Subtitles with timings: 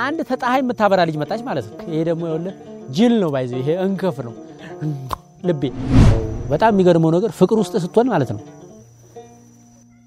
[0.00, 2.54] አንድ ተጣሃይ የምታበራ ልጅ መጣች ማለት ነው። ይሄ ደግሞ ይኸውልህ
[2.96, 4.34] ጅል ነው ባይዘ ይሄ እንከፍ ነው
[5.44, 5.62] ልቤ።
[6.52, 8.40] በጣም የሚገርመው ነገር ፍቅር ውስጥ ስትሆን ማለት ነው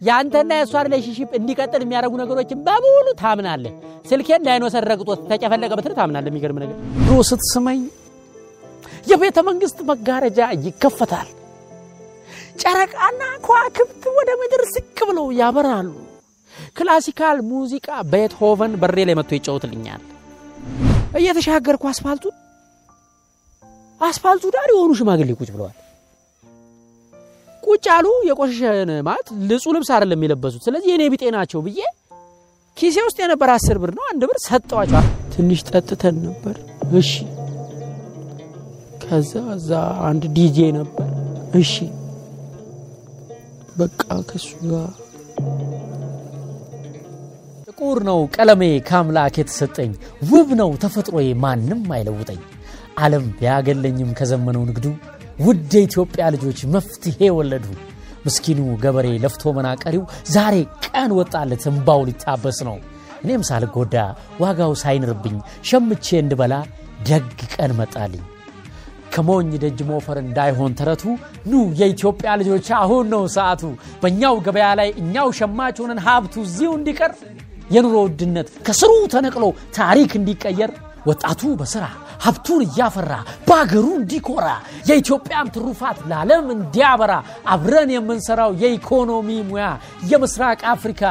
[0.01, 3.73] የአንተና የእሷ relationship እንዲቀጥል የሚያደርጉ ነገሮችን በሙሉ ታምናለህ።
[4.09, 7.79] ስልኬን ዳይኖሰር ረግጦት ተጨፈለቀ ብትል ታምናለህ። የሚገርም ነገር ድሮ ስትስመኝ
[9.11, 11.29] የቤተ መንግስት መጋረጃ ይከፈታል፣
[12.61, 15.89] ጨረቃና ከዋክብት ወደ ምድር ዝቅ ብለው ያበራሉ።
[16.77, 20.01] ክላሲካል ሙዚቃ ቤትሆቨን በሬ ላይ መጥቶ ይጫወትልኛል።
[21.19, 22.25] እየተሻገርኩ አስፋልቱ
[24.01, 25.75] አስፋልቱ ዳር የሆኑ ሽማግሌ ቁጭ ብለዋል።
[27.63, 31.79] ቁጭ አሉ። የቆሸሸን ማለት ንጹህ ልብስ አይደለም የለበሱት። ስለዚህ የኔ ቢጤ ናቸው ብዬ
[32.77, 35.03] ኪሴ ውስጥ የነበረ አስር ብር ነው አንድ ብር ሰጠዋቸው።
[35.33, 36.55] ትንሽ ጠጥተን ነበር።
[36.99, 37.11] እሺ።
[39.03, 39.71] ከዛ እዛ
[40.07, 41.09] አንድ ዲጄ ነበር።
[41.59, 41.73] እሺ።
[43.75, 44.91] በቃ ከሱ ጋር
[47.77, 49.89] ጥቁር ነው ቀለሜ ከአምላክ የተሰጠኝ
[50.29, 52.39] ውብ ነው ተፈጥሮዬ ማንም አይለውጠኝ።
[52.99, 54.85] ዓለም ቢያገለኝም ከዘመነው ንግዱ
[55.39, 57.65] ውድ የኢትዮጵያ ልጆች መፍትሄ ወለዱ።
[58.25, 60.03] ምስኪኑ ገበሬ ለፍቶ መናቀሪው
[60.35, 60.55] ዛሬ
[60.87, 62.77] ቀን ወጣለት እምባው ሊታበስ ነው።
[63.23, 63.95] እኔም ሳልጎዳ
[64.41, 65.35] ዋጋው ሳይንርብኝ
[65.69, 66.53] ሸምቼ እንድበላ
[67.09, 68.23] ደግ ቀን መጣልኝ።
[69.13, 71.03] ከሞኝ ደጅ ሞፈር እንዳይሆን ተረቱ
[71.47, 73.61] ኑ የኢትዮጵያ ልጆች አሁን ነው ሰዓቱ።
[74.01, 77.11] በእኛው ገበያ ላይ እኛው ሸማች ሆነን ሀብቱ እዚሁ እንዲቀር
[77.69, 79.45] የኑሮ ውድነት ከስሩ ተነቅሎ
[79.77, 80.71] ታሪክ እንዲቀየር
[81.05, 81.85] ወጣቱ በስራ
[82.25, 83.13] ሀብቱን እያፈራ
[83.47, 84.47] በአገሩ እንዲኮራ
[84.89, 87.13] የኢትዮጵያን ትሩፋት ለዓለም እንዲያበራ
[87.53, 89.67] አብረን የምንሰራው የኢኮኖሚ ሙያ
[90.11, 91.03] የምስራቅ አፍሪካ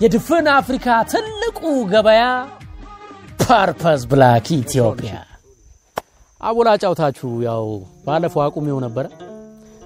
[0.00, 1.60] የድፍን አፍሪካ ትልቁ
[1.92, 2.24] ገበያ
[3.42, 5.12] Purpose Black ኢትዮጵያ።
[6.40, 7.64] አቦላ ጫውታችሁ ያው
[8.06, 9.06] ባለፈው አቁሜው ነበረ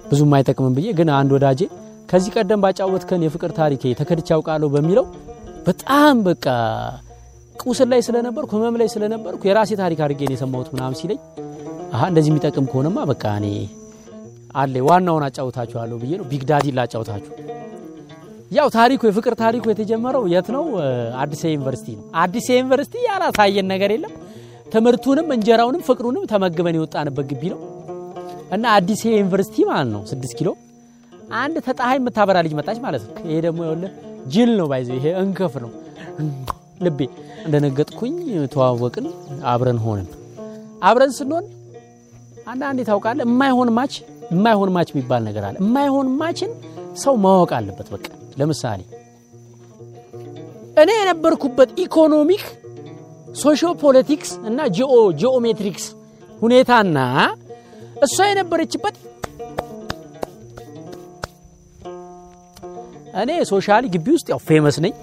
[0.05, 1.61] ብዙም አይጠቅምም ብዬ ግን አንድ ወዳጄ
[2.09, 5.05] ከዚህ ቀደም ባጫወትከን የፍቅር ታሪኬ ተከድቼ አውቃለሁ በሚለው
[5.67, 6.45] በጣም በቃ
[7.63, 11.19] ቁስል ላይ ስለነበርኩ ህመም ላይ ስለነበርኩ የራሴ ታሪክ አድርጌ ነው የሰማሁት ምናምን ሲለኝ
[11.93, 13.47] አሀ እንደዚህ የሚጠቅም ከሆነማ በቃ እኔ
[14.55, 16.43] አለ ዋናውን አጫውታችኋለሁ ብዬ ነው ቢግ
[16.77, 17.31] ላጫውታችሁ።
[18.51, 20.63] ያው ታሪኩ የፍቅር ታሪኩ የተጀመረው የት ነው?
[21.21, 24.13] አዲስ ዩኒቨርሲቲ ነው። አዲስ ዩኒቨርሲቲ ያላሳየን ነገር የለም።
[24.73, 27.59] ትምህርቱንም እንጀራውንም ፍቅሩንም ተመግበን የወጣንበት ግቢ ነው
[28.51, 30.49] እና አዲስ ዩኒቨርሲቲ ማለት ነው ስድስት ኪሎ
[31.35, 33.91] አንድ ተጣሃይ የምታበራ ልጅ መጣች ማለት ነው። ይሄ ደግሞ ይኸውልህ
[34.33, 35.71] ጅል ነው ባይዘው ይሄ እንከፍ ነው
[36.81, 36.99] ልቤ
[37.45, 38.15] እንደነገጥኩኝ
[38.53, 39.05] ተዋወቅን፣
[39.51, 40.07] አብረን ሆንን።
[40.83, 41.45] አብረን ስንሆን
[42.47, 43.93] አንዳንዴ ታውቃለህ፣ የማይሆን match
[44.31, 46.51] የማይሆን match የሚባል ነገር አለ። የማይሆን match ን
[47.03, 48.05] ሰው ማወቅ አለበት። በቃ
[48.39, 48.79] ለምሳሌ
[50.81, 52.43] እኔ የነበርኩበት economic፣
[53.41, 55.85] socio politics እና geo geometrics
[56.41, 56.97] ሁኔታና
[58.05, 58.95] እሷ የነበረችበት
[63.13, 64.93] እኔ socially ግቢ ውስጥ ያው famous ነኝ፣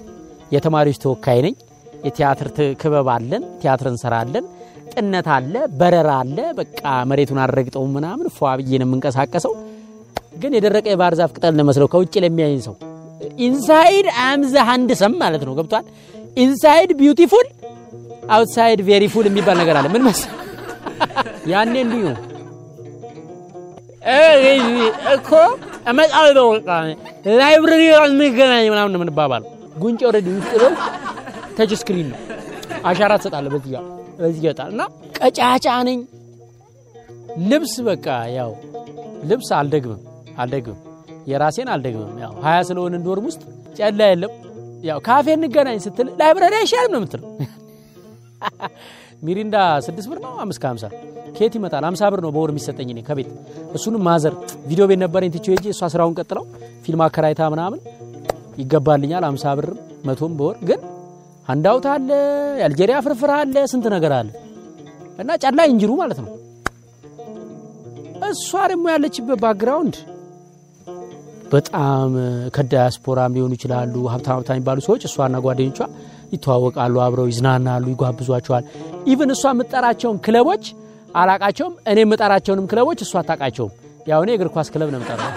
[0.51, 1.55] የተማሪዎች ተወካይ ነኝ።
[2.05, 2.47] የቲያትር
[2.81, 4.45] ክበብ አለን፣ ቲያትር እንሰራለን፣
[4.93, 9.53] ጥነት አለ፣ በረራ አለ። በቃ መሬቱን አልረግጠው ምናምን ፏ ብዬ ነው የምንቀሳቀሰው።
[10.41, 12.75] ግን የደረቀ የባህር ዛፍ ቅጠል ነው መስለው ከውጭ ለሚያይን ሰው
[13.45, 15.85] ኢንሳይድ አምዘ አንድ ሰም ማለት ነው። ገብቷል።
[16.37, 17.47] ኢንሳይድ ቢዩቲፉል
[18.31, 20.35] አውትሳይድ ቬሪ ፉል የሚባል ነገር አለ። ምን መሰለህ
[21.51, 22.05] ያኔ እንዲሁ
[25.15, 25.29] እኮ
[25.85, 26.69] እመጣለሁ በቃ
[27.39, 30.71] ላይብረሪ እንገናኝ ምናምን ነው የምንባባለው። ጉንጭ ኦልሬዲ ውስጥ ነው
[31.57, 32.19] ተች ስክሪን ነው።
[32.89, 33.73] አሻራ ትሰጣለህ። በዚህ
[34.19, 34.81] በዚህ ጋር እና
[35.19, 35.99] ቀጫጫ ነኝ።
[37.49, 38.05] ልብስ በቃ
[38.37, 38.51] ያው
[39.29, 40.01] ልብስ አልደግምም
[40.41, 40.79] አልደግምም
[41.29, 43.41] የራሴን አልደግምም። ያው ሀያ ስለሆነ እንዶርም ውስጥ
[43.79, 44.33] ጨላ የለም።
[44.83, 47.29] ያው ካፌ እንገናኝ ስትል ላይብረሪ አይሻልም ነው የምትለው።
[49.21, 50.83] ሚሪንዳ ስድስት ብር ነው አምስት ከሀምሳ
[51.35, 51.83] ከየት ይመጣል?
[51.89, 53.29] አምሳ ብር ነው በወር የሚሰጠኝ እኔ ከቤት
[53.77, 54.33] እሱንም ማዘር
[54.69, 56.45] ቪዲዮ ቤት ነበረኝ ትቼው ሄጄ እሷ ስራውን ቀጥለው
[56.85, 57.79] ፊልም አከራይታ ምናምን
[58.57, 59.67] ይገባልኛል። አምሳ ብር
[60.07, 60.81] መቶም በወር ግን
[61.47, 62.09] አንዳውት አለ፣
[62.59, 64.29] የአልጄሪያ ፍርፍር አለ፣ ስንት ነገር አለ
[65.19, 66.31] እና ጨላ እንጅሩ ማለት ነው።
[68.29, 69.95] እሷ ደግሞ ያለችበት background
[71.53, 72.09] በጣም
[72.55, 75.79] ከዳያስፖራም ሊሆኑ ይችላሉ። ሀብታም ሀብታም የሚባሉ ሰዎች እሷና ጓደኞቿ
[76.31, 78.63] ይተዋወቃሉ፣ አብረው ይዝናናሉ፣ ይጋብዟቸዋል።
[79.07, 80.63] even እሷ የምጠራቸውን ክለቦች
[81.15, 83.73] አላቃቸውም። እኔ የምጠራቸውንም ክለቦች እሷ አታቃቸውም።
[84.07, 85.31] ያው እኔ እግር ኳስ ክለብ ነው የምጠራው።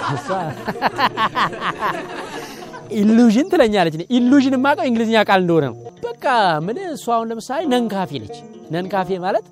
[2.95, 6.25] illusion ትለኛለች። illusion የማውቀው እንግሊዝኛ ቃል እንደሆነ ነው። በቃ
[6.67, 8.37] ምን እሷ አሁን ለምሳሌ non cafe ነች።
[8.73, 9.47] non cafe ማለት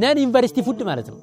[0.00, 1.18] non university food ማለት ነው።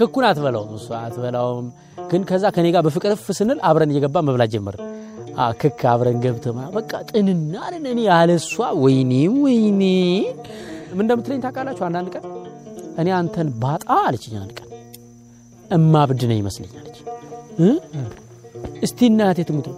[0.00, 1.66] ክኩን አትበላውም፣ እሷ አትበላውም።
[2.10, 4.76] ግን ከዛ ከኔ ጋር በፍቅር ስንል አብረን እየገባ መብላት ጀመር።
[5.60, 7.54] ክክ አብረን ገብተማ በቃ ጥንና
[7.86, 8.52] እኔ ያለ እሷ
[8.82, 9.82] ወይኔ ወይኔ
[10.90, 11.84] ምን እንደምትለኝ ታውቃላችሁ?
[11.88, 12.24] አንዳንድ ቀን
[12.98, 14.68] እኔ አንተን ባጣ አለችኝ። አንድ ቀን
[15.70, 16.98] እማብድ ነኝ ይመስለኛለች።
[18.86, 19.68] እስቲ እናቴ ትሙት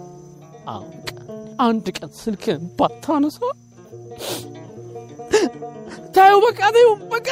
[1.65, 3.39] አንድ ቀን ስልክህን ባታነሳ
[6.15, 7.27] ታዩ በቃ ታዩ በቃ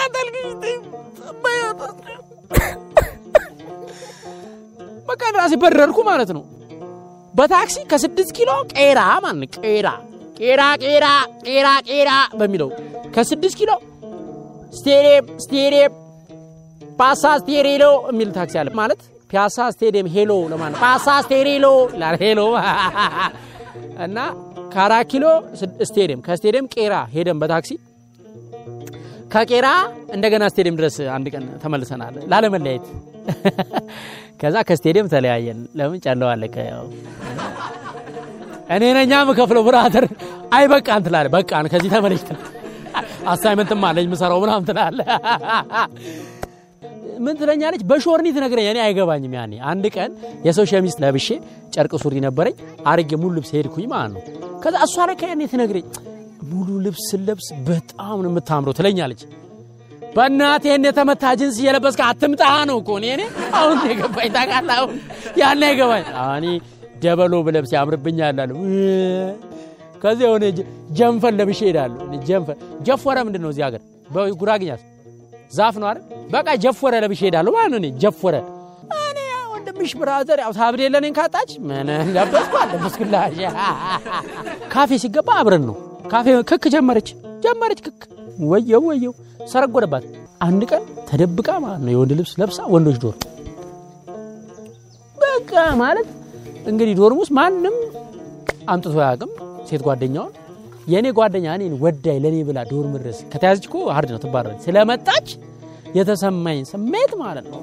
[5.10, 6.44] በቃ ራሴ በረርኩ ማለት ነው።
[7.34, 9.88] በታክሲ ከስድስት ኪሎ ቄራ ማለት ቄራ
[10.40, 11.06] ቄራ ቄራ
[11.46, 12.70] ቄራ ቄራ በሚለው
[13.16, 13.72] ከስድስት ኪሎ
[14.74, 15.94] ስቴዲየም ስቴዲየም
[17.00, 19.00] ፓሳ ስቴሪሎ የሚል ታክሲ አለ። ማለት
[19.32, 22.40] ፒያሳ ስቴዲየም hello ለማለት ፓሳ ስቴሪሎ ይላል hello።
[24.06, 24.18] እና
[24.74, 25.26] ከአራት ኪሎ
[25.88, 27.72] ስቴዲየም ከስቴዲየም ቄራ ሄደን በታክሲ
[29.34, 29.68] ከቄራ
[30.16, 32.86] እንደገና ስቴዲየም ድረስ አንድ ቀን ተመልሰናል። ላለመለያየት።
[34.44, 36.44] ከዛ ከስቴዲየም ተለያየን። ለምን ጨለዋለ
[38.74, 40.06] እኔ ነኛ የምከፍለው brother።
[40.56, 42.22] አይ በቃን ትላለህ። በቃን ከዚህ ተመለሽ
[43.28, 45.08] assignment ም አለኝ ምሰራው ምናምን ትላለህ።
[47.26, 47.82] ምን ትለኛለች?
[47.90, 50.12] በሾርኒ ትነግረኝ። እኔ አይገባኝም። ያኔ አንድ ቀን
[50.48, 51.28] የሰው ሸሚዝ ለብሼ
[51.76, 52.56] ጨርቅ ሱሪ ነበረኝ
[52.88, 54.22] አርጌ ሙሉ ልብስ ሄድኩኝ ማለት ነው።
[54.64, 55.86] ከዛ እሷ ላይ ከያኔ ትነግረኝ
[56.52, 59.22] ሙሉ ልብስ ስለብስ በጣም ነው የምታምረው ትለኛለች።
[60.16, 63.24] በእናቴ የተመታ ጅንስ እየለበስክ አትምጣ ነው እኮ እኔ እኔ
[63.58, 64.82] አሁን የገባኝ ታውቃለህ።
[65.40, 66.04] ያን አይገባኝ
[66.36, 66.46] እኔ
[67.04, 68.52] ደበሎ ብለብስ ያምርብኛል አሉ።
[70.04, 70.46] ከዚህ የሆነ
[70.98, 72.00] ጀንፈን ለብሼ ሄዳለሁ።
[72.30, 72.58] ጀንፈን
[72.88, 74.82] ጀፎረ ምንድን ነው እዚህ ሀገር በጉራግኛስ
[75.52, 76.04] ዛፍ ነው አይደል?
[76.34, 78.36] በቃ ጀፎረ ለብሼ ሄዳለሁ ማለት ነው። እኔ ጀፎረ
[79.02, 79.20] እኔ
[79.54, 83.16] ወንድምሽ ብራዘር ያው ታብዴ ለኔን ካጣች ምን ለበስኩ አለበስኩላ።
[84.74, 85.76] ካፌ ሲገባ አብረን ነው
[86.12, 87.10] ካፌ ክክ ጀመረች
[87.44, 88.02] ጀመረች ክክ
[88.50, 89.14] ወየው ወየው።
[89.52, 90.06] ሰረጎደባት።
[90.42, 93.16] አንድ ቀን ተደብቃ ማለት ነው የወንድ ልብስ ለብሳ ወንዶች ዶር
[95.18, 95.52] በቃ
[95.82, 96.08] ማለት
[96.68, 97.76] እንግዲህ ዶርም ውስጥ ማንም
[98.70, 99.32] አምጥቶ አያውቅም።
[99.70, 100.34] ሴት ጓደኛውን
[100.88, 105.28] የእኔ ጓደኛ እኔን ወዳ ለእኔ ብላ ዶርም ድረስ ከተያዘች እኮ hard ነው ትባረር ስለመጣች
[105.98, 107.60] የተሰማኝ ስሜት ማለት ነው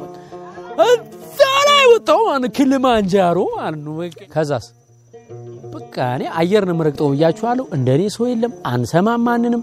[0.86, 1.38] እዛ
[1.68, 3.80] ላይ ወጣሁ ማለት ክልማንጃሮ ማለት
[4.34, 4.66] ከዛስ?
[5.74, 9.62] በቃ እኔ አየር ነው የምረግጠው ብያችኋለሁ። እንደ እኔ ሰው የለም፣ አንሰማም ማንንም።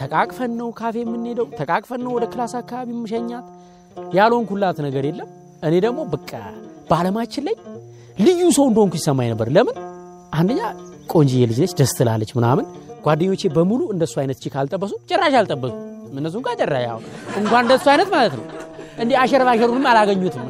[0.00, 3.46] ተቃቅፈን ነው ካፌ የምንሄደው፣ ተቃቅፈን ነው ወደ class አካባቢ የምሸኛት።
[4.16, 5.28] ያልሆንኩላት ነገር የለም።
[5.62, 6.30] እኔ ደግሞ በቃ
[6.90, 7.56] በዓለማችን ላይ
[8.18, 9.76] ልዩ ሰው እንደሆንኩ ይሰማኝ ነበር። ለምን
[10.32, 10.60] አንደኛ
[11.12, 12.66] ቆንጅዬ ልጅ ነች፣ ደስ ትላለች ምናምን።
[13.04, 15.74] ጓደኞቼ በሙሉ እንደሱ አይነት chick አልጠበሱ፣ ጭራሽ አልጠበሱ።
[16.14, 16.98] እነሱ እንኳ ጭራ ያው
[17.60, 18.44] እንደሱ አይነት ማለት ነው
[18.98, 20.44] እንዲህ አሸርባሸሩንም አላገኙትም።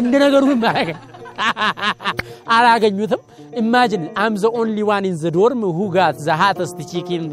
[0.00, 0.98] እንደ ነገሩንም አላገኙ
[2.54, 3.20] አላገኙትም።
[3.60, 7.24] imagine I'm the only one in the dorm who got the hottest chick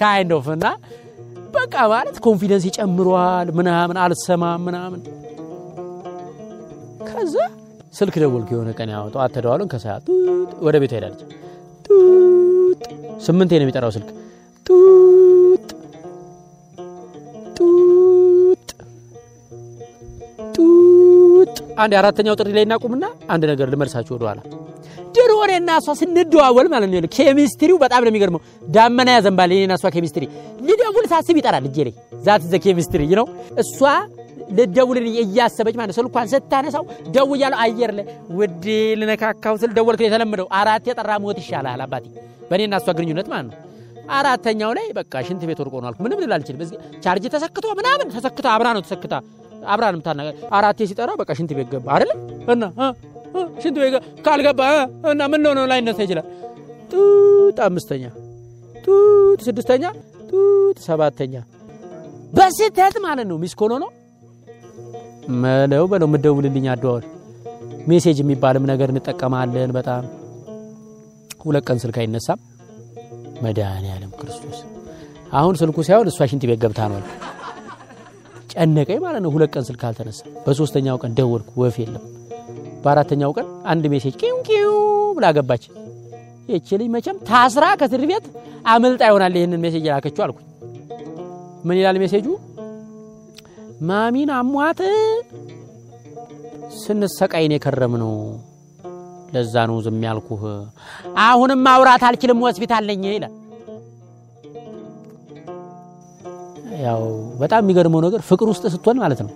[0.00, 0.66] kind of እና
[1.56, 5.00] በቃ ማለት confidence ይጨምረዋል ምናምን አልሰማም ምናምን።
[7.08, 7.34] ከዛ
[7.94, 10.04] ስልክ ደወልኩ የሆነ ቀን ያው ጠዋት ተደዋሉን ከሰዓት
[10.66, 11.22] ወደ ቤቷ ሄዳለች።
[11.86, 12.82] ጡጥ
[13.26, 14.08] ስምንቴ ነው የሚጠራው ስልክ
[14.66, 15.68] ጡጥ
[17.56, 17.93] ጡጥ
[21.78, 24.40] አንድ የአራተኛው ጥሪ ላይ እናቁምና አንድ ነገር ልመልሳችሁ ወደኋላ።
[25.16, 28.40] ድሮ እኔና እሷ ስንደዋወል ማለት ነው ኬሚስትሪው በጣም ነው የሚገርመው።
[28.70, 30.24] ዳመና ያዘንባል። እኔና እሷ ኬሚስትሪ
[30.68, 31.94] ልደውል ሳስብ ይጠራል እጄ ላይ
[32.26, 33.26] ዛት ዘ ኬሚስትሪ ነው።
[33.62, 33.78] እሷ
[34.50, 36.84] ልደውልልኝ እያሰበች ማለት ስልኳን ስታነሳው
[37.14, 38.06] ደውያለሁ አየር ላይ
[38.38, 38.66] ውዴ
[39.00, 42.04] ልነካካው ስል ደወልክ የተለመደው አራት የጠራ ሞት ይሻላል አባቴ
[42.50, 43.60] በእኔና እሷ ግንኙነት ማለት ነው።
[44.12, 46.60] አራተኛው ላይ በቃ ሽንት ቤት ወድቆ ነው አልኩ። ምንም ልል አልችልም።
[47.04, 49.14] ቻርጅ ተሰክቶ ምናምን ተሰክታ አብራ ነው ተሰክታ
[49.72, 50.20] አብራን ምታና
[50.56, 52.12] አራቴ ሲጠራ በቃ ሽንት ቤት ገባ አይደለ
[52.54, 52.64] እና
[53.62, 53.94] ሽንት ቤት
[54.26, 54.60] ካልገባ
[55.12, 56.26] እና ምን ሆነ ላይነሳ ይችላል።
[56.92, 58.04] ጡት አምስተኛ፣
[58.84, 59.84] ጡት ስድስተኛ፣
[60.30, 61.34] ጡት ሰባተኛ
[62.32, 63.90] በስህተት ማለት ነው። ሚስ ኮሎ ነው
[65.42, 67.04] መለው በለው ምደውልልኝ አደዋወል
[67.88, 70.04] ሜሴጅ የሚባልም ነገር እንጠቀማለን። በጣም
[71.44, 72.40] ሁለት ቀን ስልክ አይነሳም።
[73.44, 74.58] መድኃኔዓለም ክርስቶስ
[75.32, 76.98] አሁን ስልኩ ሳይሆን እሷ ሽንት ቤት ገብታ ነው
[78.56, 82.04] ጨነቀኝ ማለት ነው። ሁለት ቀን ስልክ አልተነሳ። በሶስተኛው ቀን ደወልኩ፣ ወፍ የለም።
[82.84, 84.72] በአራተኛው ቀን አንድ message ቂው ቂው
[85.16, 85.64] ብላ ገባች።
[86.48, 88.24] ይቺ ልጅ መቼም ታስራ ከእስር ቤት
[88.66, 90.46] አመልጣ ይሆናል ይህንን message የላከችው አልኩኝ።
[91.66, 92.26] ምን ይላል message ኡ?
[93.82, 94.80] ማሚን አሟት
[96.80, 98.12] ስንሰቃይን የከረም ነው።
[99.34, 100.42] ለዛ ነው ዝም ያልኩህ።
[101.24, 103.32] አሁንም ማውራት አልችልም፣ ሆስፒታል ነኝ ይላል።
[106.82, 107.02] ያው
[107.40, 109.30] በጣም የሚገርመው ነገር ፍቅር ውስጥ ስትሆን ማለት ነው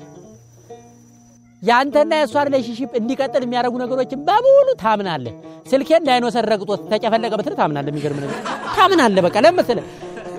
[1.62, 5.34] ያንተና የእሷ relationship እንዲቀጥል የሚያደርጉ ነገሮችን በሙሉ ታምናለህ።
[5.66, 8.38] ስልኬን ዳይኖሰር ረግጦት ተጨፈለቀ ብትል ታምናለህ። የሚገርም ነገር
[8.76, 9.80] ታምናለህ። በቃ ለምትለ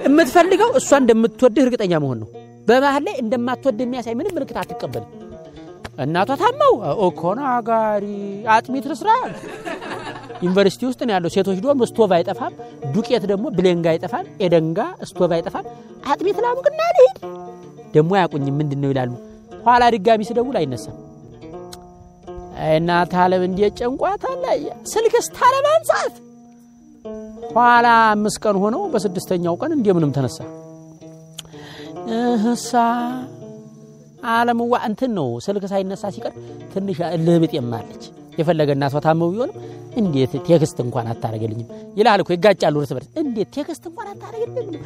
[0.06, 2.30] የምትፈልገው እሷ እንደምትወድህ እርግጠኛ መሆን ነው።
[2.68, 5.10] በበኩል ላይ እንደማትወድ የሚያሳይ ምንም ምልክት አትቀበልም።
[6.04, 6.74] እናቷ ታመው
[7.06, 7.40] ኦኮና
[7.70, 8.06] ጋሪ
[8.54, 9.10] አጥሚት ልስራ
[10.42, 12.54] ዩኒቨርሲቲ ውስጥ ነው ያለው። ሴቶች ዶርም ስቶቭ አይጠፋም፣
[12.94, 14.80] ዱቄት ደግሞ ብሌንጋ አይጠፋም፣ ኤደንጋ
[15.10, 15.66] ስቶቭ አይጠፋም።
[16.12, 17.18] አጥሚት ላሙቅና ልሂድ
[17.96, 19.12] ደግሞ አያውቁኝም ምንድን ነው ይላሉ።
[19.66, 20.98] ኋላ ድጋሚ ስደውል አይነሳም።
[22.70, 24.42] እናት አለም እንዴት ጨንቋታል።
[24.92, 26.16] ስልክስ ታለማንጻት
[27.54, 30.40] ኋላ አምስት ቀን ሆነው በስድስተኛው ቀን እንደምንም ተነሳ።
[32.18, 32.72] እህሳ
[34.30, 36.34] አለምዋ እንትን ነው ስልክ ሳይነሳ ሲቀር
[36.74, 37.68] ትንሽ እልህ ብጤም
[38.40, 39.56] የፈለገ እናቷ ታመው ቢሆንም
[40.00, 41.68] እንዴት text እንኳን አታደርግልኝም
[42.00, 44.84] ይላል እኮ ይጋጫሉ እርስ በርስ። እንዴት text እንኳን አታደርግልኝም?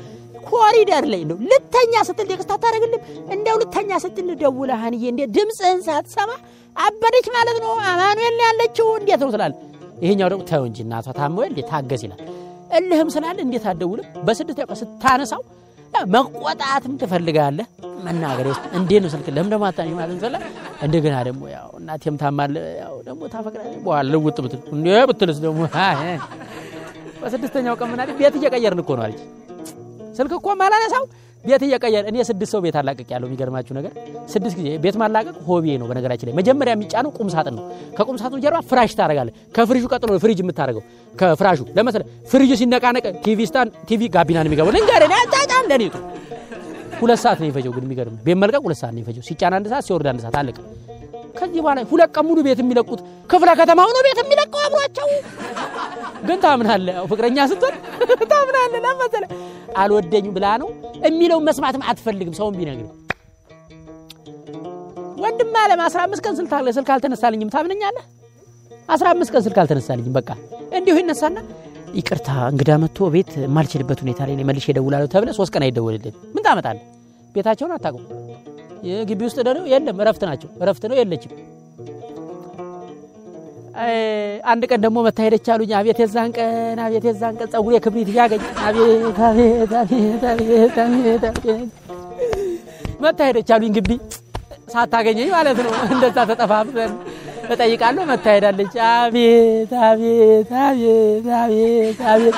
[0.48, 3.02] ኮሪደር ላይ ነው ልተኛ ስትል text አታደርግልም?
[3.34, 6.32] እንደው ልተኛ ስትል ደውለህ ሀንዬ እንዴት ድምፅህን ሳትሰማ
[6.76, 9.60] አበደች ማለት ነው አማኑኤል ያለችው እንዴት ነው ትላለህ።
[10.04, 11.70] ይሄኛው ደግሞ ተው እንጂ እናቷ ታመው እንዴት
[12.06, 12.22] ይላል።
[12.78, 14.08] እልህም ስላለ እንዴት አትደውልም?
[14.26, 15.42] በስድስት ደቂቃ ስታነሳው
[16.14, 17.68] መቆጣትም ትፈልጋለህ።
[18.06, 20.42] መናገር ውስጥ እንዴት ነው ስልክ ለምን አታነሺም ማለት ነው።
[20.82, 25.62] እንደገና ደግሞ ያው እናቴም ታማል ያው ደግሞ ታፈቅራለህ። በኋላ ልውጥ ብትል እንዴ ብትልስ ደግሞ
[27.24, 29.22] በስድስተኛው ቀን ምናምን ቤት እየቀየርን እኮ ነው አለች።
[30.18, 31.04] ስልክ እኮ ማላነሳው
[31.44, 33.92] ቤት እየቀየር እኔ ስድስት ሰው ቤት አላቀቅ ያለው የሚገርማችሁ ነገር
[34.34, 37.64] ስድስት ጊዜ ቤት ማላቀቅ ሆቤ ነው። በነገራችን ላይ መጀመሪያ የሚጫነው ቁም ሳጥን ነው።
[37.98, 40.84] ከቁም ሳጥኑ ጀርባ ፍራሽ ታደርጋለህ። ከፍሪጁ ቀጥሎ ፍሪጅ የምታደርገው።
[41.14, 45.84] ከፍራሹ ለመሰለህ ፍሪጁ ሲነቃነቅ ቲቪ ስታን ቲቪ ጋቢና ነው የሚገባው። ልንገርህ አጫጫ እንደኔ
[47.04, 49.86] ሁለት ሰዓት ነው የፈጀው። ግን የሚገርም ቤት መልቀቅ ሁለት ሰዓት ነው የፈጀው። ሲጫን አንድ ሰዓት
[49.88, 50.58] ሲወርድ አንድ ሰዓት አለቀ።
[51.38, 55.08] ከዚህ በኋላ ሁለት ቀን ሙሉ ቤት የሚለቁት ክፍለ ከተማ ሆኖ ቤት የሚለቀው አብሯቸው
[56.28, 57.76] ግን ታምናለህ፣ ፍቅረኛ ስትሆን
[58.34, 59.32] ታምናለህ። ለመሰለህ
[59.78, 60.70] አልወደኝ ብላ ነው
[61.06, 62.90] የሚለውን መስማትም አትፈልግም። ሰውን ቢነግር
[65.24, 66.34] ወንድም አለም አስራ አምስት ቀን
[66.72, 68.06] ስልክ አልተነሳልኝም ታምነኛለህ?
[68.90, 70.30] አስራ አምስት ቀን ስልክ አልተነሳልኝም። በቃ
[70.78, 71.38] እንዲሁ ይነሳና
[71.96, 76.84] ይቅርታ እንግዳ መጥቶ ቤት የማልችልበት ሁኔታ ላይ መልሼ እደውላለሁ ተብለህ ሶስት ቀን አይደወልልህም። ምን ታመጣለህ?
[77.36, 78.06] ቤታቸውን አታውቁም።
[78.88, 81.34] የግቢ ውስጥ ደግሞ የለም፣ እረፍት ናቸው። እረፍት ነው የለችም።
[84.46, 88.44] አንድ ቀን ደግሞ መታሄደች አሉኝ። አቤት የዛን ቀን አቤት የዛን ቀን ጸጉሬ ክብሪት አቤት
[93.04, 93.90] መታሄደች አሉኝ። ግቢ
[94.74, 96.92] ሳታገኘኝ ማለት ነው። እንደዛ ተጠፋፍተን
[97.50, 102.38] እጠይቃለሁ። መታሄዳለች። አቤት አቤት አቤት አቤት አቤት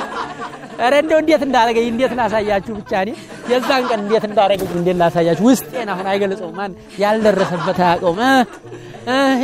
[0.79, 3.11] ኧረ እንደው እንዴት እንዳደረገኝ እንዴት ላሳያችሁ። ብቻ እኔ
[3.51, 6.71] የዛን ቀን እንዴት እንዳደረገኝ እንዴት ላሳያችሁ። ውስጤን አሁን አይገልጸውም። ማን
[7.03, 8.19] ያልደረሰበት አያውቀውም፣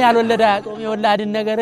[0.01, 1.59] ያልወለደ አያውቀውም። የወላድን ነገር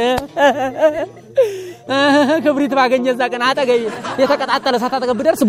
[2.46, 3.84] ክብሪት ባገኘ እዛ ቀን አጠገቤ
[4.22, 5.42] የተቀጣጠለ እሳት አጠገብ ብደርስ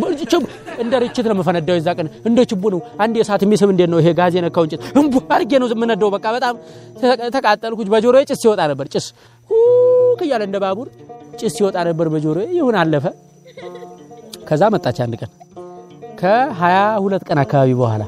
[0.82, 4.10] እንደ ርችት ነው የምፈነዳው። የዛ ቀን እንደ ችቦ ነው። አንድ የእሳት የሚስብ እንዴት ነው ይሄ
[4.20, 6.54] ጋዝ የነካው እንጨት እምቡ አድርጌ ነው የምነዳው። በቃ በጣም
[7.36, 9.08] ተቃጠልኩ። በጆሮዬ ጭስ ሲወጣ ነበር። ጭስ
[10.24, 10.88] እያለ እንደ ባቡር
[11.40, 13.04] ጭስ ሲወጣ ነበር በጆሮዬ። ይሁን አለፈ።
[14.50, 15.30] ከዛ መጣች አንድ ቀን
[16.20, 18.02] ከሀያ ሁለት ቀን አካባቢ በኋላ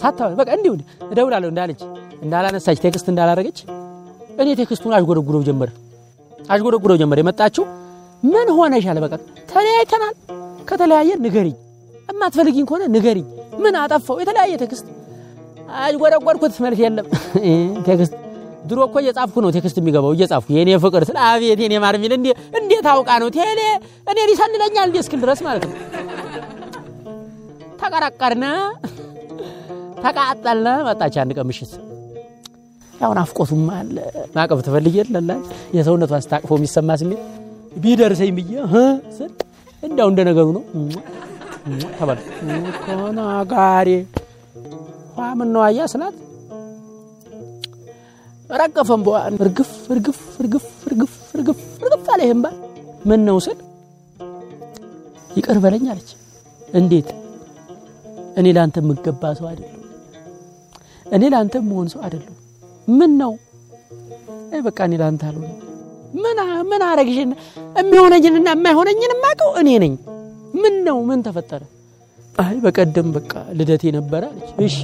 [0.00, 0.72] ሳታ በቃ እንዲሁ
[1.10, 1.80] እደውላለሁ እንዳለች
[2.22, 3.58] እንዳላነሳች text እንዳላረገች
[4.40, 5.70] እኔ text ኡን አሽጎደጉደው ጀመር
[6.48, 7.64] አሽጎደጉደው ጀመር። የመጣችው
[8.22, 8.98] ምን ሆነሻል?
[9.04, 9.14] በቃ
[9.50, 10.14] ተለያይተናል።
[10.68, 11.56] ከተለያየን ንገሪኝ፣
[12.08, 13.26] እማትፈልጊኝ ከሆነ ንገሪኝ።
[13.64, 14.16] ምን አጠፋው?
[14.22, 14.86] የተለያየ text
[15.80, 17.06] አሽጎደጎድኩት፣ መልስ የለም
[17.88, 18.14] ቴክስት
[18.66, 22.12] ድሮ እኮ እየጻፍኩ ነው ቴክስት የሚገባው እየጻፍኩ የኔ ፍቅር ስለ አቤት የኔ ማር ሚል
[22.58, 23.60] እንዴት አውቃ ነው ቴሌ
[24.10, 25.74] እኔ ሊሰልለኛል እንዴ እስክል ድረስ ማለት ነው።
[27.80, 28.44] ተቀረቀርነ
[30.04, 31.72] ተቃጠልነ። መጣች አንድ ቀን ምሽት።
[32.94, 33.96] ያው ናፍቆቱም አለ።
[34.36, 35.42] ማቀፍ ትፈልግ የለላል
[35.76, 37.22] የሰውነቷን ስታቅፎ የሚሰማ ስሜት
[37.82, 38.52] ቢደርሰኝ ብዬ
[39.16, 39.32] ስል
[39.82, 40.62] እንዲያው እንደ ነገሩ ነው
[41.98, 42.18] ተባለ
[42.84, 43.88] ኮናጋሪ
[45.38, 46.16] ምን አያ ስላት
[48.50, 52.56] ረቀፈን በዋን እርግፍ እርግፍ እርግፍ እርግፍ እርግፍ እርግፍ አለ። ይህም ባል
[53.08, 53.58] ምን ነው ስል
[55.30, 56.10] ይቅር በለኝ አለች።
[56.74, 57.08] እንዴት
[58.36, 59.72] እኔ ለአንተ የምገባ ሰው አይደለሁ።
[61.06, 62.34] እኔ ለአንተ መሆን ሰው አይደለሁ።
[62.88, 63.32] ምን ነው
[64.66, 65.52] በቃ እኔ ለአንተ አልሆነ።
[66.16, 66.38] ምን
[66.70, 67.30] ምን አረግሽን?
[67.78, 69.94] የሚሆነኝንና የማይሆነኝን የማውቀው እኔ ነኝ።
[70.54, 71.62] ምን ነው ምን ተፈጠረ?
[72.34, 74.76] አይ በቀደም በቃ ልደቴ ነበረ አለች። እሺ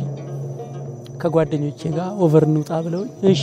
[1.23, 3.43] ከጓደኞቼ ጋር over እንውጣ ብለው እሺ፣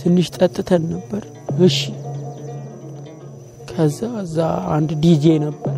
[0.00, 1.22] ትንሽ ጠጥተን ነበር።
[1.66, 1.78] እሺ፣
[3.70, 4.36] ከዛ እዛ
[4.74, 5.76] አንድ ዲጄ ነበር።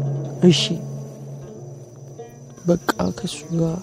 [0.49, 0.63] እሺ፣
[2.67, 2.89] በቃ
[3.19, 3.77] ከሱ ጋር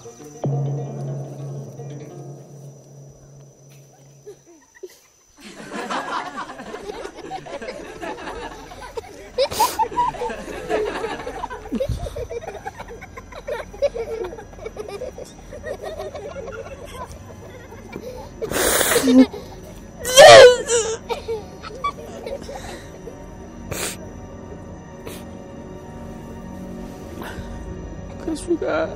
[28.32, 28.90] ከሱ ጋር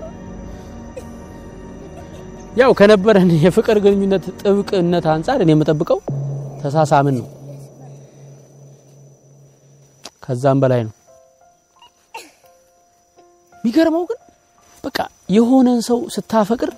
[2.56, 6.00] ያው ከነበረን የፍቅር ግንኙነት ጥብቅነት አንጻር እኔ የምጠብቀው
[6.62, 7.28] ተሳሳምን ነው።
[10.24, 10.94] ከዛም በላይ ነው።
[13.54, 14.20] የሚገርመው ግን
[14.84, 14.98] በቃ
[15.30, 16.72] የሆነን ሰው ስታፈቅር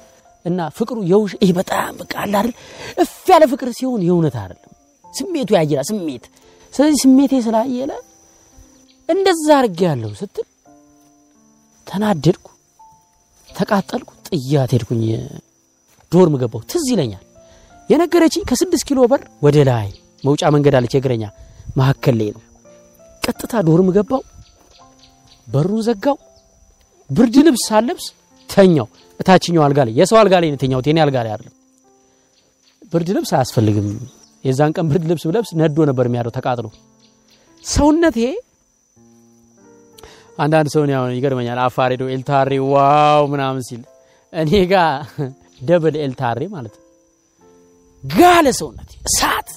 [0.45, 2.53] እና ፍቅሩ የውሽ ይሄ በጣም በቃ አለ አይደል
[2.97, 4.71] እፍ ያለ ፍቅር ሲሆን የእውነት አይደለም፣
[5.05, 6.25] ስሜቱ ያየላ ስሜት።
[6.73, 7.93] ስለዚህ ስሜቴ ስላየለ
[9.09, 10.47] እንደዛ አድርጌ ያለሁ ስትል
[11.87, 12.47] ተናደድኩ፣
[13.49, 15.03] ተቃጠልኩ፣ ጥያት ሄድኩኝ።
[16.11, 17.23] ዶርም ገባሁ። ትዝ ይለኛል
[17.89, 19.87] የነገረችኝ ከስድስት ኪሎ በር ወደ ላይ
[20.23, 21.23] መውጫ መንገድ አለች፣ የእግረኛ
[21.77, 22.41] መካከል ላይ ነው።
[23.23, 24.21] ቀጥታ ዶርም ገባው፣
[25.47, 26.17] በሩን ዘጋው፣
[27.09, 28.05] ብርድ ልብስ ሳለብስ
[28.49, 28.87] ተኛው።
[29.19, 31.53] እታችኛው አልጋ ላይ የሰው አልጋ ላይ ነው የተኛሁት፣ የኔ አልጋ ላይ አይደለም።
[32.91, 33.87] ብርድ ልብስ አያስፈልግም።
[34.43, 36.65] የዛን ቀን ብርድ ልብስ ብለብስ ነዶ ነበር የሚያድረው ተቃጥሎ
[37.63, 38.17] ሰውነቴ
[40.37, 43.81] አንዳንድ ሰውን ያው ይገርመኛል። አፋር ሄዶ ኤርታሌ wow ምናምን ሲል
[44.33, 44.75] እኔ ጋ
[45.61, 46.83] double ኤርታሌ ማለት ነው።
[48.03, 49.49] ጋለ ሰውነቴ እሳት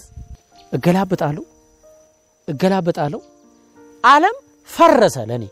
[0.73, 1.45] እገላበጣለሁ
[2.49, 3.21] እገላበጣለሁ።
[4.05, 4.37] ዓለም
[4.69, 5.45] ፈረሰ ለእኔ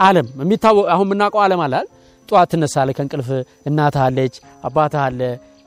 [0.00, 1.88] ዓለም የሚታወቅ አሁን የምናውቀው ዓለም አለ አይደል?
[2.28, 3.28] ጠዋት ትነሳለህ ከእንቅልፍ
[3.68, 4.34] እናትህ አለች፣
[4.64, 5.20] አባትህ አለ፣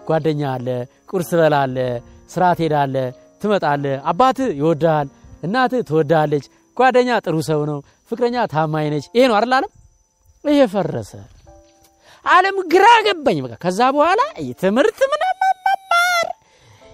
[0.07, 0.67] ጓደኛ አለ፣
[1.09, 1.91] ቁርስ ትበላለህ፣
[2.29, 3.07] ስራ ትሄዳለህ፣
[3.41, 5.07] ትመጣለህ። አባትህ ይወድሃል፣
[5.43, 6.45] እናትህ ትወድሃለች፣
[6.77, 7.79] ጓደኛ ጥሩ ሰው ነው፣
[8.11, 9.71] ፍቅረኛ ታማኝ ነች። ይሄ ነው አይደል ዓለም?
[10.43, 11.11] ይሄ ፈረሰ።
[12.25, 14.21] ዓለም ግራ ገባኝ። በቃ ከዛ በኋላ
[14.61, 15.35] ትምህርት ምናምን
[15.65, 16.27] መማር፣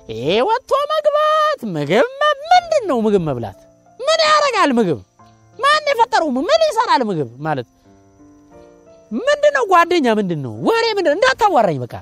[0.09, 2.07] ይሄ ወጥቶ መግባት፣ ምግብ
[2.51, 3.59] ምንድን ነው ምግብ መብላት
[3.99, 4.71] ምን ያደርጋል?
[4.79, 4.99] ምግብ
[5.59, 6.29] ማን የፈጠረው?
[6.41, 7.01] ምን ይሰራል?
[7.09, 7.67] ምግብ ማለት
[9.19, 9.63] ምንድን ነው?
[9.71, 10.53] ጓደኛ ምንድን ነው?
[10.67, 11.17] ወሬ ምንድን ነው?
[11.19, 11.95] እንዳታዋራኝ። በቃ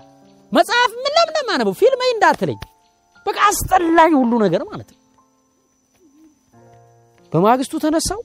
[0.51, 2.60] መጽሐፍ ምን ለምን ማነበው ፊልም እንዳትለኝ።
[3.25, 5.00] በቃ አስጠላኝ ሁሉ ነገር ማለት ነው።
[7.32, 8.20] በማግስቱ ተነሳው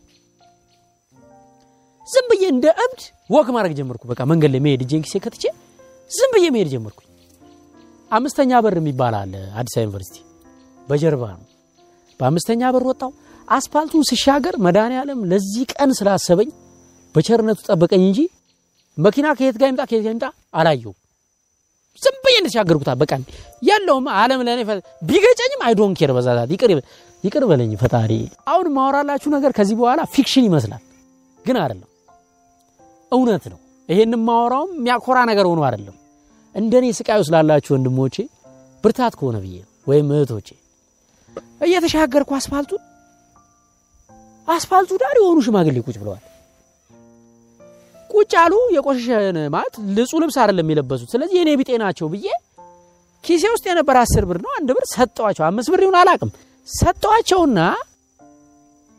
[2.08, 3.00] ዝም ብዬ እንደ እብድ
[3.30, 5.44] walk ማድረግ ጀመርኩ። በቃ መንገድ ላይ መሄድ እጄን ኪሴ ከትቼ
[6.10, 7.00] ዝም ብዬ መሄድ ጀመርኩ።
[8.10, 10.16] አምስተኛ በር የሚባል አለ አዲስ አበባ ዩኒቨርሲቲ
[10.88, 11.44] በጀርባ ነው።
[12.20, 13.10] በአምስተኛ በር ወጣው።
[13.48, 16.48] አስፓልቱን ስሻገር መድኃኔዓለም ለዚህ ቀን ስላሰበኝ
[17.14, 18.18] በቸርነቱ ጠበቀኝ እንጂ
[18.98, 20.94] መኪና ከየት ጋር ይምጣ ከየት ጋር ይምጣ አላየው።
[22.02, 23.12] ዝም ብዬ እንደተሻገርኩታ በቃ
[23.62, 24.60] ያለውም ዓለም ለእኔ
[25.02, 26.50] ቢገጨኝም I don't care በዛ ሰዓት
[27.24, 28.12] ይቅር በለኝ ፈጣሪ።
[28.46, 30.82] አሁን ማወራላችሁ ነገር ከዚህ በኋላ fiction ይመስላል፣
[31.44, 31.87] ግን አይደለም፣
[33.12, 35.96] እውነት ነው። ይሄን ማወራውም የሚያኮራ ነገር ሆኖ አይደለም።
[36.54, 38.16] እንደኔ ስቃይ ላይ ላላችሁ ወንድሞቼ
[38.84, 40.48] ብርታት ከሆነ ብዬ ወይም እህቶቼ
[41.66, 42.82] እየተሻገርኩ አስፋልቱን
[44.48, 46.22] አስፋልቱ ዳር የሆኑ ሽማግሌ ቁጭ ብለዋል።
[48.10, 52.28] ቁጭ አሉ። የቆሸሸን ማለት ንጹህ ልብስ አይደለም የለበሱት። ስለዚህ የኔ ቢጤ ናቸው ብዬ
[53.24, 56.30] ኪሴ ውስጥ የነበረ አስር ብር ነው አንድ ብር ሰጠዋቸው። አምስት ብር ይሁን አላቅም
[56.68, 57.60] ሰጠዋቸውና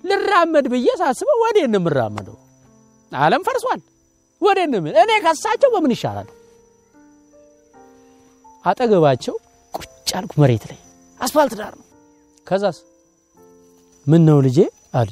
[0.03, 2.35] ልራመድ ብዬ ሳስበው ወዴት ነው የምራመደው?
[3.11, 3.79] ዓለም ፈርሷል።
[4.41, 6.27] ወዴት ነው እኔ ከሳቸው በምን ይሻላል?
[8.65, 9.35] አጠገባቸው
[9.73, 10.79] ቁጭ አልኩ መሬት ላይ
[11.19, 11.85] አስፋልት ዳር ነው።
[12.47, 12.77] ከዛስ
[14.07, 14.59] ምን ነው ልጄ
[14.99, 15.09] አሉ።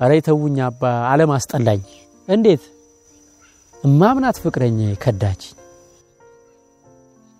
[0.00, 1.82] አረ ተውኝ አባ ዓለም አስጠላኝ።
[2.28, 2.62] እንዴት
[3.84, 5.42] እማምናት ፍቅረኛ ከዳች።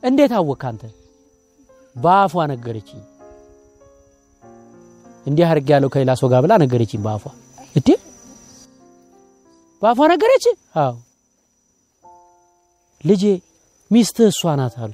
[0.03, 0.83] እንዴት አወቅ አንተ?
[1.97, 3.03] በአፏ ነገረችኝ።
[5.27, 7.25] እንዲህ አድርግ ያለው ከሌላ ሰው ጋር ብላ ነገረችኝ በአፏ።
[7.77, 7.89] እዴ
[9.83, 10.45] በአፏ ነገረች?
[10.77, 10.95] አዎ
[13.05, 13.25] ልጄ
[13.91, 14.93] ሚስትህ እሷ ናት አሉ።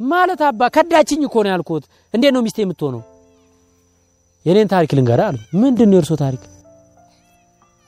[0.00, 3.02] ማለት አባ ከዳችኝ እኮ ነው ያልኩት። እንዴት ነው ሚስቴ የምትሆነው?
[4.46, 6.42] የኔን ታሪክ ልንገርህ አሉ። ምንድን ነው የእርሶ ታሪክ?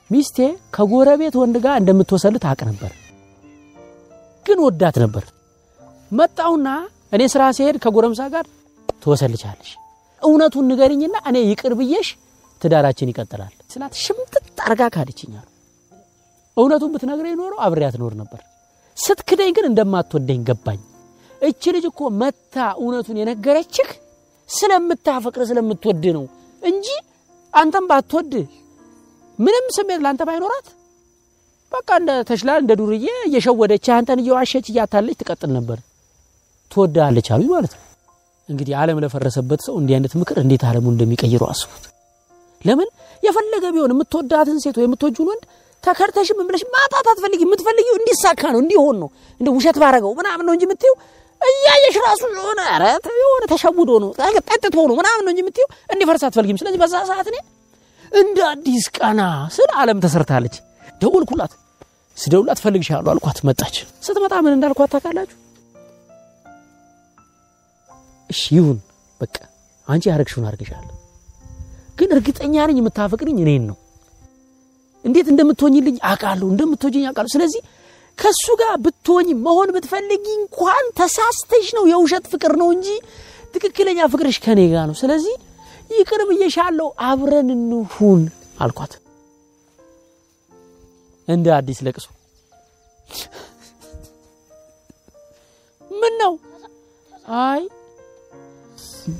[0.09, 0.37] ሚስቴ
[0.75, 2.91] ከጎረቤት ወንድ ጋር እንደምትወሰልት አቅ ነበር፣
[4.45, 5.23] ግን ወዳት ነበር።
[6.11, 6.67] መጣውና
[7.13, 8.45] እኔ ስራ ሲሄድ ከጎረምሳ ጋር
[9.01, 9.71] ትወሰልቻለሽ፣
[10.21, 12.07] እውነቱን ንገሪኝና እኔ ይቅር ብዬሽ
[12.61, 15.45] ትዳራችን ይቀጥላል ስላት ሽምጥጥ አርጋ ካደችኛል።
[16.57, 18.41] እውነቱን ብትነግረኝ ኖሮ አብሬያት ኖር ነበር።
[18.97, 20.79] ስትክደኝ ግን እንደማትወደኝ ገባኝ።
[21.41, 23.89] እች ልጅ እኮ መታ እውነቱን የነገረችህ
[24.49, 26.25] ስለምታፈቅር ስለምትወድ ነው
[26.61, 26.87] እንጂ
[27.53, 28.33] አንተም ባትወድ
[29.39, 30.67] ምንም ስሜት ለአንተ ባይኖራት
[31.71, 35.77] በቃ እንደ ተሽላል እንደ ዱርዬ እየሸወደች አንተን እየዋሸች እያታለች ትቀጥል ነበር።
[36.71, 37.83] ትወዳለች አሉኝ ማለት ነው።
[38.49, 41.83] እንግዲህ ዓለም ለፈረሰበት ሰው እንዲህ አይነት ምክር እንዴት ዓለሙ እንደሚቀይሩ አስቡት።
[42.65, 42.89] ለምን
[43.23, 45.43] የፈለገ ቢሆን የምትወዳትን ሴት ወይ የምትወጁን ወንድ
[45.83, 50.63] ተከርተሽም ብለሽ ማጣት አትፈልጊ። የምትፈልጊው እንዲሳካ ነው እንዲሆን ነው እንደ ውሸት ባረገው ምናምን ነው እንጂ
[50.67, 50.95] የምትይው
[51.41, 52.61] እያየሽ ራሱ የሆነ
[53.21, 54.09] የሆነ ተሸውዶ ነው
[54.47, 57.37] ጠጥቶ ነው ምናምን ነው እንጂ የምትይው እንዲፈርስ አትፈልጊም። ስለዚህ በዛ ሰዓት እኔ
[58.11, 59.21] እንደ አዲስ ቀና
[59.55, 60.55] ስል ዓለም ተሰርታለች።
[61.01, 61.53] ደወልኩላት።
[62.17, 65.37] ስደውላት ፈልግሻለሁ አልኳት። መጣች። ስትመጣ ምን እንዳልኳት ታውቃላችሁ?
[68.29, 68.77] እሺ ይሁን
[69.21, 69.35] በቃ
[69.87, 70.93] አንቺ ያረግሽውን አርግሻለሁ፣
[71.97, 73.77] ግን እርግጠኛ ነኝ የምታፈቅርኝ እኔን ነው።
[75.05, 77.61] እንዴት እንደምትሆኝልኝ አውቃለሁ፣ እንደምትወጂኝ አውቃለሁ። ስለዚህ
[78.17, 82.87] ከሱ ጋር ብትሆኝ መሆን ብትፈልጊ እንኳን ተሳስተሽ ነው፣ የውሸት ፍቅር ነው እንጂ
[83.55, 85.35] ትክክለኛ ፍቅርሽ ከኔ ጋር ነው። ስለዚህ
[85.91, 88.21] ይቅር ብዬሻለሁ፣ አብረን እንሁን
[88.59, 88.93] አልኳት።
[91.27, 92.07] እንደ አዲስ ለቅሶ
[95.91, 96.33] ምን ነው?
[97.41, 97.61] አይ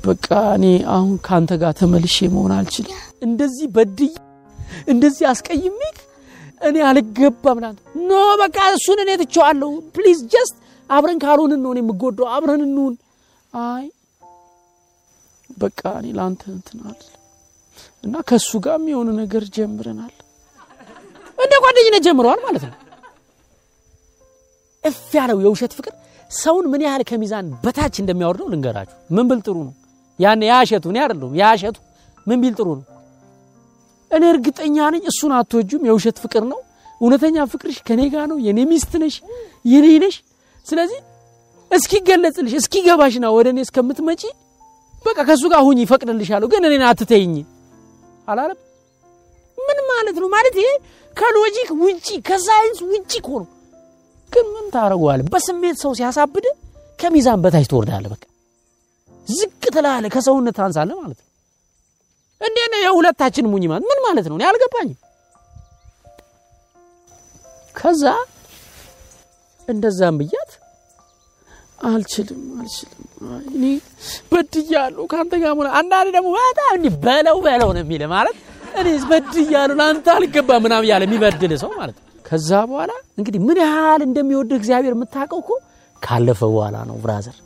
[0.04, 4.12] በቃ እኔ አሁን ከአንተ ጋር ተመልሼ መሆን አልችልም። እንደዚህ በድዬ
[4.88, 5.96] እንደዚህ አስቀይሜክ
[6.60, 10.56] እኔ አልገባም ላንተ። No በቃ እሱን እኔ ትቼዋለሁ። Please just
[10.90, 12.94] አብረን ካልሆንን ነው የምጎዳው። አብረን እንሁን።
[13.52, 13.84] አይ
[15.56, 17.12] በቃ እኔ ለአንተ እንትን አልልም።
[18.04, 20.14] እና ከእሱ ጋርም የሆነ ነገር ጀምረናል።
[21.38, 22.74] እንደ ጓደኝነት ጀምረዋል ማለት ነው።
[24.84, 25.94] እፍ ያለው የውሸት ፍቅር
[26.30, 29.74] ሰውን ምን ያህል ከሚዛን በታች እንደሚያወርደው ልንገራችሁ። ምን ብል ጥሩ ነው?
[30.18, 31.76] ያን ያሸቱ እኔ አይደለሁም። ያሸቱ
[32.26, 32.84] ምን ቢል ጥሩ ነው?
[34.10, 36.60] እኔ እርግጠኛ ነኝ እሱን አትወጁም የውሸት ፍቅር ነው።
[37.00, 39.16] እውነተኛ ፍቅርሽ ከኔ ጋር ነው። የኔ ሚስት ነሽ
[39.64, 40.16] የኔ ነሽ።
[40.66, 41.00] ስለዚህ
[41.70, 44.22] እስኪገለጽልሽ እስኪገባሽና ወደ እኔ እስከምትመጪ
[45.04, 47.34] በቃ ከእሱ ጋር ሁኝ ይፈቅድልሻለሁ ግን እኔን አትተይኝ
[48.28, 48.58] አላለም።
[49.58, 50.28] ምን ማለት ነው?
[50.28, 50.68] ማለት ይሄ
[51.16, 53.46] ከሎጂክ ውጪ ከሳይንስ ውጪ ነው
[54.32, 56.46] ግን ምን ታደረገዋለ በስሜት ሰው ሲያሳብድ
[56.98, 58.22] ከሚዛን በታች ትወርዳለ በቃ
[59.26, 61.26] ዝቅ ትላለ ከሰውነት ታንሳለ ማለት ነው።
[62.40, 63.84] እንዴ ነው የሁለታችን ሙኝ ማለት?
[63.90, 64.36] ምን ማለት ነው?
[64.50, 64.98] አልገባኝም።
[67.74, 68.04] ከዛ
[69.68, 70.50] እንደዛም ብያት
[71.86, 73.00] አልችልም አልችልም
[73.50, 73.64] እኔ
[74.30, 78.36] በድያለሁ ከአንተ ጋር ሆነ አንዳንድ ደግሞ በጣም እንዲህ በለው በለው ነው የሚል ማለት
[78.80, 84.02] እኔ በድያለሁ ለአንተ አልገባ ምናምን እያለ የሚበድል ሰው ማለት ነው ከዛ በኋላ እንግዲህ ምን ያህል
[84.06, 85.50] እንደሚወድህ እግዚአብሔር የምታውቀው እኮ
[86.02, 87.36] ካለፈ በኋላ ነው ብራዘር።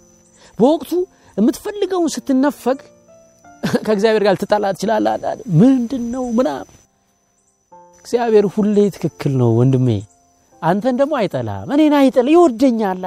[0.58, 0.92] በወቅቱ
[1.36, 2.78] የምትፈልገውን ስትነፈግ
[3.86, 5.14] ከእግዚአብሔር ጋር ልትጣላ ትችላለህ
[5.60, 6.68] ምንድን ነው ምናምን?
[8.04, 9.88] እግዚአብሔር ሁሌ ትክክል ነው ወንድሜ።
[10.62, 13.06] አንተን ደግሞ አይጠላም እኔን አይጠላ ይወደኛላ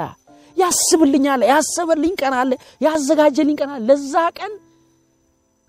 [0.56, 4.52] ያስብልኛል ያሰበልኝ ቀን አለ ያዘጋጀልኝ ቀን አለ። ለዛ ቀን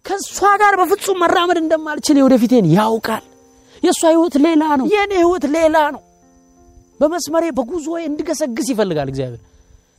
[0.05, 3.23] ከእሷ ጋር በፍጹም መራመድ እንደማልችል የወደፊቴን ያውቃል
[3.85, 6.01] የእሷ ህይወት ሌላ ነው። የእኔ ህይወት ሌላ ነው።
[6.99, 9.41] በመስመሬ በጉዞዬ እንድገሰግስ ይፈልጋል እግዚአብሔር።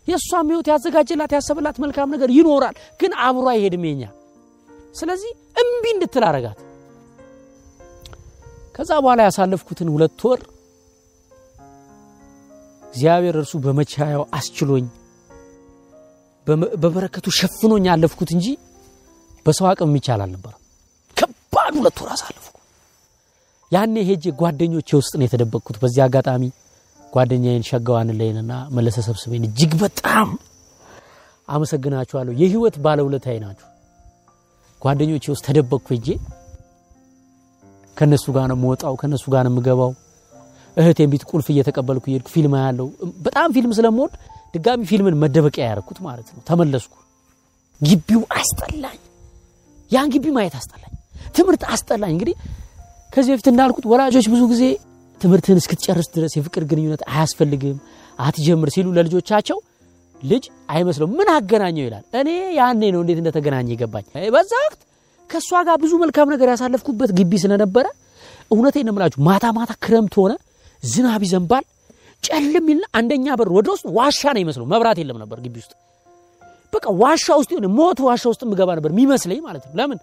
[0.08, 4.02] የእሷም ህይወት ያዘጋጀላት ያሰበላት መልካም ነገር ይኖራል ግን አብሮ አይሄድም የኛ።
[4.94, 5.30] ስለዚህ
[5.62, 6.58] እምቢ እንድትል አረጋት።
[8.76, 10.40] ከዛ በኋላ ያሳለፍኩትን ሁለት ወር
[12.82, 14.86] እግዚአብሔር እርሱ በመቻያው አስችሎኝ
[16.82, 18.46] በበረከቱ ሸፍኖኝ ያለፍኩት እንጂ
[19.46, 20.60] በሰው አቅም የሚቻል አልነበረም።
[21.16, 22.45] ከባድ ሁለት ወር አሳለፍኩ
[23.72, 26.42] ያኔ ሄጄ ጓደኞቼ ውስጥ ነው የተደበቅኩት። በዚህ አጋጣሚ
[27.12, 30.28] ጓደኛዬን ሸጋዋን ላይንና መለሰ ሰብስቤን እጅግ በጣም
[31.48, 33.68] አመሰግናችኋለሁ። የህይወት ባለውለታዬ ናችሁ።
[34.82, 36.08] ጓደኞቼ ውስጥ ተደበቅኩ ሄጄ
[37.96, 39.92] ከነሱ ጋር ነው የምወጣው ከነሱ ጋር ነው የምገባው።
[40.76, 42.88] እህቴን ቤት ቁልፍ እየተቀበልኩ እየሄድኩ ፊልም ያለው
[43.26, 44.12] በጣም ፊልም ስለምወድ
[44.54, 46.94] ድጋሚ ፊልምን መደበቂያ ያደረኩት ማለት ነው። ተመለስኩ።
[47.80, 48.98] ግቢው አስጠላኝ።
[49.90, 50.92] ያን ግቢ ማየት አስጠላኝ።
[51.34, 52.36] ትምህርት አስጠላኝ። እንግዲህ
[53.16, 54.62] ከዚህ በፊት እንዳልኩት ወላጆች ብዙ ጊዜ
[55.20, 57.76] ትምህርትህን እስክትጨርስ ድረስ የፍቅር ግንኙነት አያስፈልግም
[58.18, 59.58] አትጀምር ሲሉ ለልጆቻቸው
[60.22, 62.04] ልጅ አይመስለው ምን አገናኘው ይላል?
[62.20, 64.80] እኔ ያኔ ነው እንዴት እንደተገናኘ ይገባኝ በዛ ወቅት
[65.30, 67.86] ከእሷ ጋር ብዙ መልካም ነገር ያሳለፍኩበት ግቢ ስለነበረ
[68.50, 68.94] እውነቴን ነው
[69.28, 70.32] ማታ ማታ ክረምት ሆነ
[70.82, 71.64] ዝናብ ይዘንባል
[72.22, 75.72] ጨልም ይልና አንደኛ በር ወደ ውስጥ ዋሻ ነው ይመስለው መብራት የለም ነበር ግቢ ውስጥ።
[76.72, 79.98] በቃ ዋሻ ውስጥ ሆነ ሞት ዋሻ ውስጥ ምገባ ነበር የሚመስለኝ ማለት ነው። ለምን?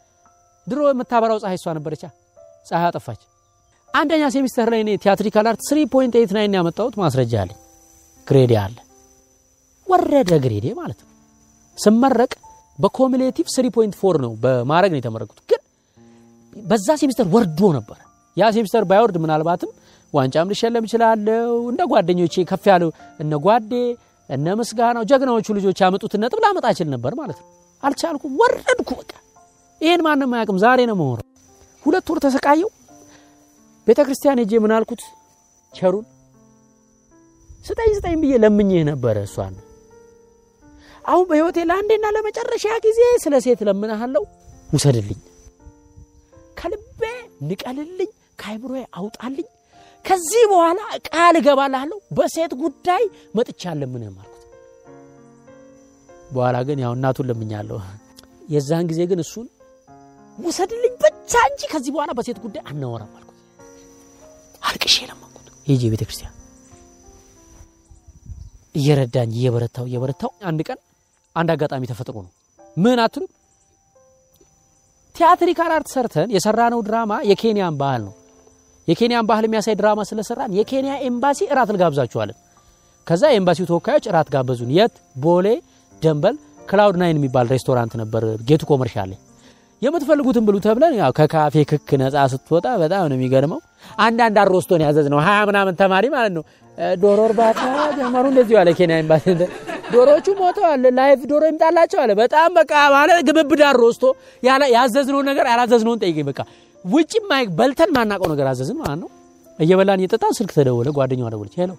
[0.68, 2.04] ድሮ የምታበራው ፀሐይ እሷ ነበረቻ
[2.66, 3.22] ፀሐይ አጠፋች።
[3.90, 7.58] አንደኛ ሴሚስተር ላይ እኔ theatrical art 3.89 ያመጣሁት ማስረጃ አለኝ።
[8.28, 8.76] ግሬዴ አለ።
[9.88, 11.10] ወረደ ግሬዴ ማለት ነው።
[11.78, 12.32] ስመረቅ
[12.80, 15.62] በ cumulative 3.4 ነው በማድረግ ነው የተመረቅኩት። ግን
[16.54, 17.98] በዛ ሴሚስተር ወርዶ ነበር።
[18.38, 19.72] ያ ሴሚስተር ባይወርድ ምናልባትም
[20.14, 23.72] ዋንጫም ልሸለም እችላለሁ እንደ ጓደኞቼ ከፍ ያለው እነ ጓዴ
[24.30, 27.48] እነ ምስጋናው ጀግናዎቹ ልጆች ያመጡትን ነጥብ ላመጣ እችል ነበር ማለት ነው።
[27.84, 29.12] አልቻልኩም። ወረድኩ በቃ።
[29.82, 31.26] ይህን ማንም አያውቅም። ዛሬ ነው መሆነው
[31.86, 32.70] ሁለት ወር ተሰቃየው።
[33.88, 35.02] ቤተ ክርስቲያን ሄጄ ምን አልኩት?
[35.74, 36.06] ቸሩን
[37.66, 39.54] ስጠኝ ስጠኝ ብዬ ለምኝህ ነበረ እሷን።
[41.06, 44.24] አሁን በህይወቴ ለአንዴና ለመጨረሻ ጊዜ ስለ ሴት ለምንሃለው
[44.70, 45.20] ውሰድልኝ
[46.60, 47.02] ከልቤ
[47.50, 49.48] ንቀልልኝ ከአይምሮ አውጣልኝ
[50.06, 53.04] ከዚህ በኋላ ቃል እገባልሃለሁ በሴት ጉዳይ
[53.38, 54.30] መጥቻ ለምንህም አልኩት።
[56.32, 57.80] በኋላ ግን ያው እናቱን ለምኛለሁ።
[58.54, 59.48] የዛን ጊዜ ግን እሱን
[60.38, 63.38] ውሰድልኝ ብቻ እንጂ ከዚህ በኋላ በሴት ጉዳይ አናወራም አልኩት።
[64.64, 66.34] አልቅሼ ለመንኩት ሄጄ ቤተ ክርስቲያን
[68.76, 70.80] እየረዳኝ እየበረታው እየበረታው አንድ ቀን
[71.36, 72.32] አንድ አጋጣሚ ተፈጥሮ ነው።
[72.78, 73.24] ምን አትሉ
[75.16, 78.14] theatrical art ሰርተን የሰራነው ድራማ የኬንያን ባህል ነው።
[78.88, 82.38] የኬንያን ባህል የሚያሳይ ድራማ ስለሰራን የኬንያ ኤምባሲ እራት እንጋብዛችኋለን
[83.08, 84.94] ከዛ የኤምባሲው ተወካዮች እራት ጋበዙን። የት?
[85.24, 85.48] ቦሌ
[86.02, 86.36] ደንበል
[86.70, 89.12] Cloud Nine የሚባል ሬስቶራንት ነበር። ጌቱ ኮመርሻል
[89.84, 93.60] የምትፈልጉትን ብሉ ተብለን ያው ከካፌ ክክ ነፃ ስትወጣ በጣም ነው የሚገርመው
[94.00, 96.44] አንዳንድ አሮስቶን ያዘዝነው ሀያ ምናምን ተማሪ ማለት ነው
[97.02, 97.62] ዶሮ እርባታ
[97.98, 99.26] ጀመሩ እንደዚሁ አለ ኬንያ ኤምባሲ
[99.94, 104.04] ዶሮዎቹ ሞተዋል ላይፍ ዶሮ ይምጣላቸው አለ በጣም በቃ ማለት ግብብድ አሮስቶ
[104.76, 106.40] ያዘዝነውን ነገር ያላዘዝነውን ጠይቀኝ በቃ
[106.86, 109.10] ውጭ ማይ በልተን ማናቀው ነገር አዘዝን ማለት ነው
[109.60, 111.72] እየበላን እየጠጣን ስልክ ተደወለ። ጓደኛዋ ደወለች። ሄሎ፣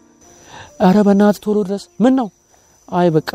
[0.81, 2.29] ኧረ በእናትህ ቶሎ ድረስ። ምን ነው?
[2.89, 3.31] አይ በቃ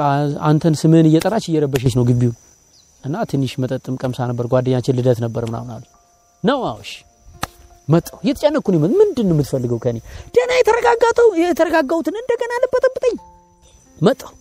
[0.49, 2.35] አንተን ስምህን እየጠራች እየረበሸች ነው ግቢውን
[3.03, 5.83] እና ትንሽ መጠጥም ቀምሳ ነበር። ጓደኛችን ልደት ነበር ምናምን አሉ
[6.43, 6.91] ነው። አዎሽ
[7.87, 9.97] መጣሁ። እየተጨነኩ ነው። ምንድን የምትፈልገው ከኔ?
[10.35, 13.15] ደህና የተረጋጋተው የተረጋጋሁትን እንደገና ልትበጠብጠኝ
[13.97, 14.31] መጣሁ።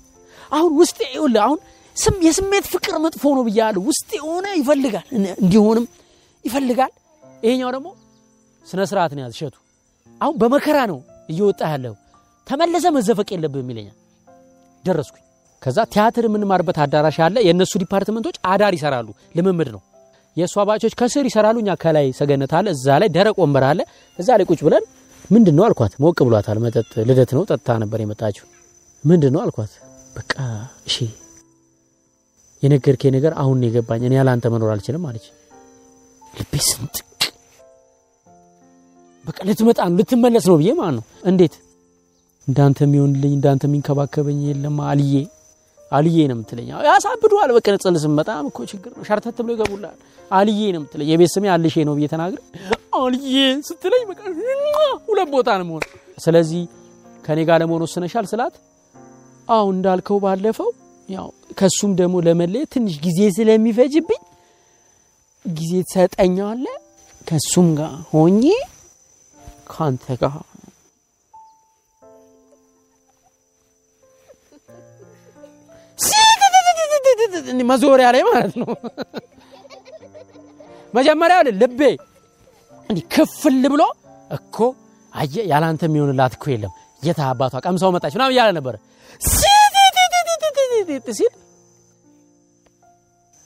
[0.53, 1.59] አሁን ውስጤ ይኸውልህ፣ አሁን
[1.97, 5.87] ስም የስሜት ፍቅር መጥፎ ነው ብያለሁ። ውስጤ የሆነ ይፈልጋል እንዲሆንም
[6.45, 6.93] ይፈልጋል።
[7.43, 7.89] ይሄኛው ደግሞ
[8.67, 9.57] ስነ ስርዓት ነው ያዝ እሸቱ።
[10.21, 10.99] አሁን በመከራ ነው
[11.33, 11.95] እየወጣ ያለው
[12.47, 13.97] ተመለሰ መዘፈቅ የለብህም ይለኛል።
[14.85, 15.25] ደረስኩኝ።
[15.63, 19.81] ከዛ ቲያትር የምንማርበት አዳራሽ አለ። የእነሱ ዲፓርትመንቶች አዳር ይሰራሉ። ልምምድ ነው።
[20.37, 23.81] የእሱ አባቾች ከስር ይሰራሉ። እኛ ከላይ ሰገነት አለ። እዛ ላይ ደረቅ ወንበር አለ።
[24.19, 24.85] እዛ ላይ ቁጭ ብለን
[25.31, 28.47] ምንድን ነው አልኳት። ሞቅ ብሏታል። መጠጥ ልደት ነው ጠጥታ ነበር የመጣችው።
[29.05, 29.73] ምንድን ነው አልኳት።
[30.17, 30.35] በቃ
[30.87, 30.97] እሺ
[32.63, 35.27] የነገርከኝ ነገር አሁን የገባኝ። እኔ ያለ መኖር አልችልም አለች።
[36.35, 37.05] ልቤ ስንጥቅ
[39.25, 41.55] በቃ ልትመጣ ነው ልትመለስ ነው ብዬ ማለት ነው። እንዴት
[42.49, 45.15] እንዳንተ የሚሆንልኝ እንዳንተ የሚንከባከበኝ የለም አልዬ
[45.93, 49.99] አልዬ ነው የምትለኝ። ያሳብዱሃል። በቅጽል ስም በጣም እኮ ችግር ነው። ሸርተት ብሎ ይገቡልሃል።
[50.31, 52.41] አልዬ ነው የምትለኝ። የቤት ስሜ አልሼ ነው ብዬ ተናግረ
[52.99, 53.35] አልዬ
[53.69, 54.21] ስትለኝ በቃ
[55.09, 55.85] ሁለት ቦታ ነው መሆን።
[56.19, 56.63] ስለዚህ
[57.25, 58.55] ከኔ ጋር ለመሆን ወስነሻል ስላት፣
[59.49, 60.69] አሁ እንዳልከው ባለፈው
[61.09, 64.23] ያው ከሱም ደግሞ ለመለየት ትንሽ ጊዜ ስለሚፈጅብኝ
[65.45, 66.77] ጊዜ ትሰጠኛለህ
[67.27, 68.43] ከሱም ጋር ሆኜ
[69.71, 70.37] ከአንተ ጋር
[77.71, 78.69] መዞሪያ ላይ ማለት ነው።
[80.95, 81.81] መጀመሪያ ልቤ
[82.91, 83.83] እንዲህ ክፍል ብሎ
[84.31, 84.57] እኮ
[85.13, 88.75] አየህ ያላንተ የሚሆንላት እኮ የለም። የታ አባቷ ቀምሳው መጣች ምናምን እያለ ነበረ
[91.11, 91.33] ሲል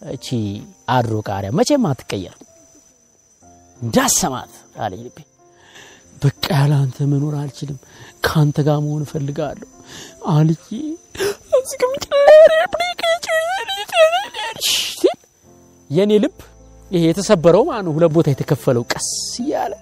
[0.03, 0.27] እቺ
[0.89, 2.37] አድሮ ቃሪያ መቼም አትቀየር
[3.81, 5.19] እንዳሰማት አለኝ ልቤ።
[6.23, 7.79] በቃ ያለ አንተ መኖር አልችልም፣
[8.25, 9.69] ከአንተ ጋር መሆን እፈልጋለሁ።
[10.29, 10.69] አልዬ
[15.91, 16.37] የእኔ ልብ
[16.91, 19.09] ይሄ የተሰበረው ማለት ሁለት ቦታ የተከፈለው ቀስ
[19.43, 19.73] እያለ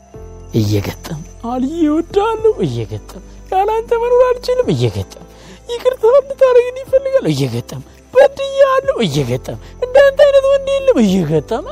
[0.55, 3.23] እየገጠም አልዬ እወዳለሁ፣ እየገጠም
[3.53, 5.27] ያለ አንተ መኖር አልችልም፣ እየገጠም
[5.73, 7.83] ይቅርታ እንድታደርግልኝ እፈልጋለሁ፣ እየገጠም
[8.15, 11.67] በድያለሁ፣ እየገጠም እንዳንተ አይነት ወንድ የለም፣ እየገጠመ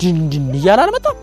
[0.00, 1.16] ድንድን እያለ አልመጣም።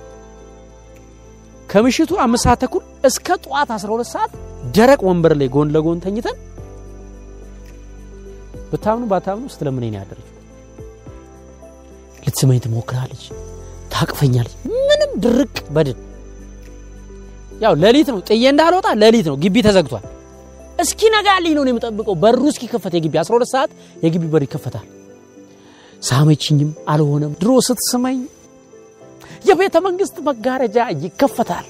[1.70, 4.32] ከምሽቱ አምስት ሰዓት ተኩል እስከ ጠዋት 12 ሰዓት
[4.76, 6.38] ደረቅ ወንበር ላይ ጎን ለጎን ተኝተን
[8.72, 10.32] ብታምኑ ባታምኑ ስትለምነኝ ነው ያደረችው።
[12.26, 13.24] ልትስመኝ ትሞክራለች፣
[13.94, 14.54] ታቅፈኛለች።
[14.88, 16.00] ምንም ድርቅ በድን
[17.62, 20.06] ያው ሌሊት ነው ጥዬ እንዳልወጣ ሌሊት ነው፣ ግቢ ተዘግቷል።
[20.80, 23.72] እስኪ ነጋልኝ ነው የምጠብቀው። በሩ እስኪ ከፈት የግቢ 12 ሰዓት
[24.04, 24.88] የግቢ በር ይከፈታል።
[26.02, 28.18] ሳመችኝም አልሆነም። ድሮ ስትስመኝ
[29.46, 31.66] የቤተ መንግስት መጋረጃ ይከፈታል።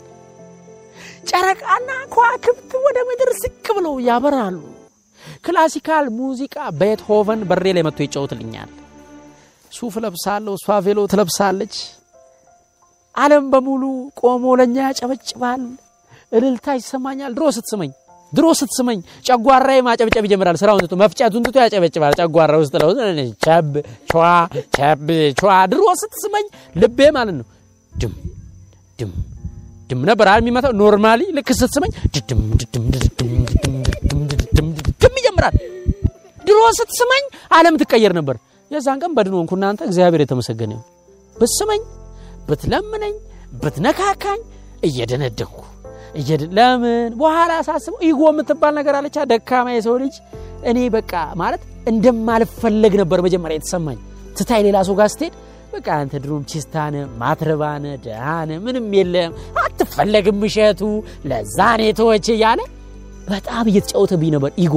[1.29, 4.57] ጨረቃና ከዋክብት ወደ ምድር ዝቅ ብለው ያበራሉ።
[5.45, 8.69] classical ሙዚቃ ቤትሆቨን በሬ ላይ መጥቶ ይጫወትልኛል።
[9.71, 11.75] ሱፍ ለብሳለሁ፣ እሷ ቬሎ ትለብሳለች።
[13.15, 13.83] ዓለም በሙሉ
[14.21, 15.61] ቆሞ ለእኛ ያጨበጭባል።
[16.31, 17.91] እልልታ ይሰማኛል። ድሮ ስትስመኝ
[18.33, 22.89] ድሮ ስትስመኝ ጨጓራዬ ማጨብጨብ ይጀምራል። ስራውን ትቶ መፍጨቱን ትቶ ያጨበጭባል። ጨጓራ ውስጥ ለው
[23.45, 23.69] ቸብ
[24.09, 24.23] ቸዋ
[24.77, 25.05] ቸብ
[25.39, 27.47] ቸዋ። ድሮ ስትስመኝ ልቤ ማለት ነው
[27.93, 28.13] ድም
[28.99, 29.11] ድም
[29.89, 31.91] ድም ነበር የሚመታው። normally ልክ ስትስመኝ
[32.27, 33.33] ድም ድም ድም
[34.31, 34.44] ድም
[35.35, 35.55] ይጀምራል።
[36.39, 38.35] ድሮ ስትስመኝ ዓለም ትቀየር ነበር።
[38.71, 40.85] የዛን ቀን በድን ሆንኩ። እናንተ እግዚአብሔር የተመሰገነ ይሁን።
[41.35, 41.81] ብትስመኝ
[42.47, 43.15] ብትለምነኝ
[43.61, 44.41] ብትነካካኝ
[44.87, 45.55] እየደነደንኩ
[46.57, 46.85] ለምን
[47.19, 50.15] በኋላ ሳስበው ego የምትባል ነገር አለቻ። ደካማ የሰው ልጅ
[50.69, 53.97] እኔ በቃ ማለት እንደማልፈለግ ነበር መጀመሪያ የተሰማኝ።
[54.37, 55.33] ትታይ ሌላ ሰው ጋር ስትሄድ
[55.73, 59.31] በቃ አንተ ድሮም ቺስታነ ማትረባነ ደሃነ ምንም የለም
[59.63, 60.81] አትፈለግም፣ እሸቱ
[61.29, 62.61] ለዛኔ ተወች እያለ
[63.29, 64.75] በጣም እየተጫወተብኝ ነበር ኢጎ።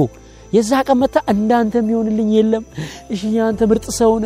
[0.53, 2.63] የዛ ቀን መታ እንዳንተ የሚሆንልኝ የለም፣
[3.13, 4.25] እሺ አንተ ምርጥ ሰውነ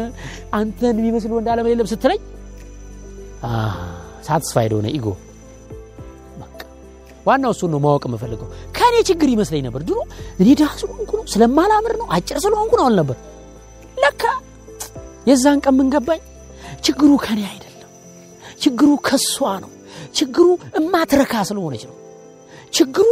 [0.58, 2.22] አንተን የሚመስል ወንድ ዓለም የለም ስትለኝ
[4.28, 5.08] ሳትስፋይድ ሆነ ኢጎ።
[7.26, 10.00] ዋናው እሱን ነው ማወቅ የምፈልገው። ከእኔ ችግር ይመስለኝ ነበር ድሮ
[10.42, 13.18] እኔ ድሃ ስለሆንኩ ነው ስለማላምር ነው አጭር ስለሆንኩ ነው አል ነበር።
[13.98, 14.24] ለካ
[15.28, 15.90] የዛን ቀን ምን
[16.84, 17.92] ችግሩ ከኔ አይደለም፣
[18.62, 19.72] ችግሩ ከሷ ነው።
[20.16, 20.48] ችግሩ
[20.80, 21.96] እማትረካ ስለሆነች ነው።
[22.74, 23.08] ችግሩ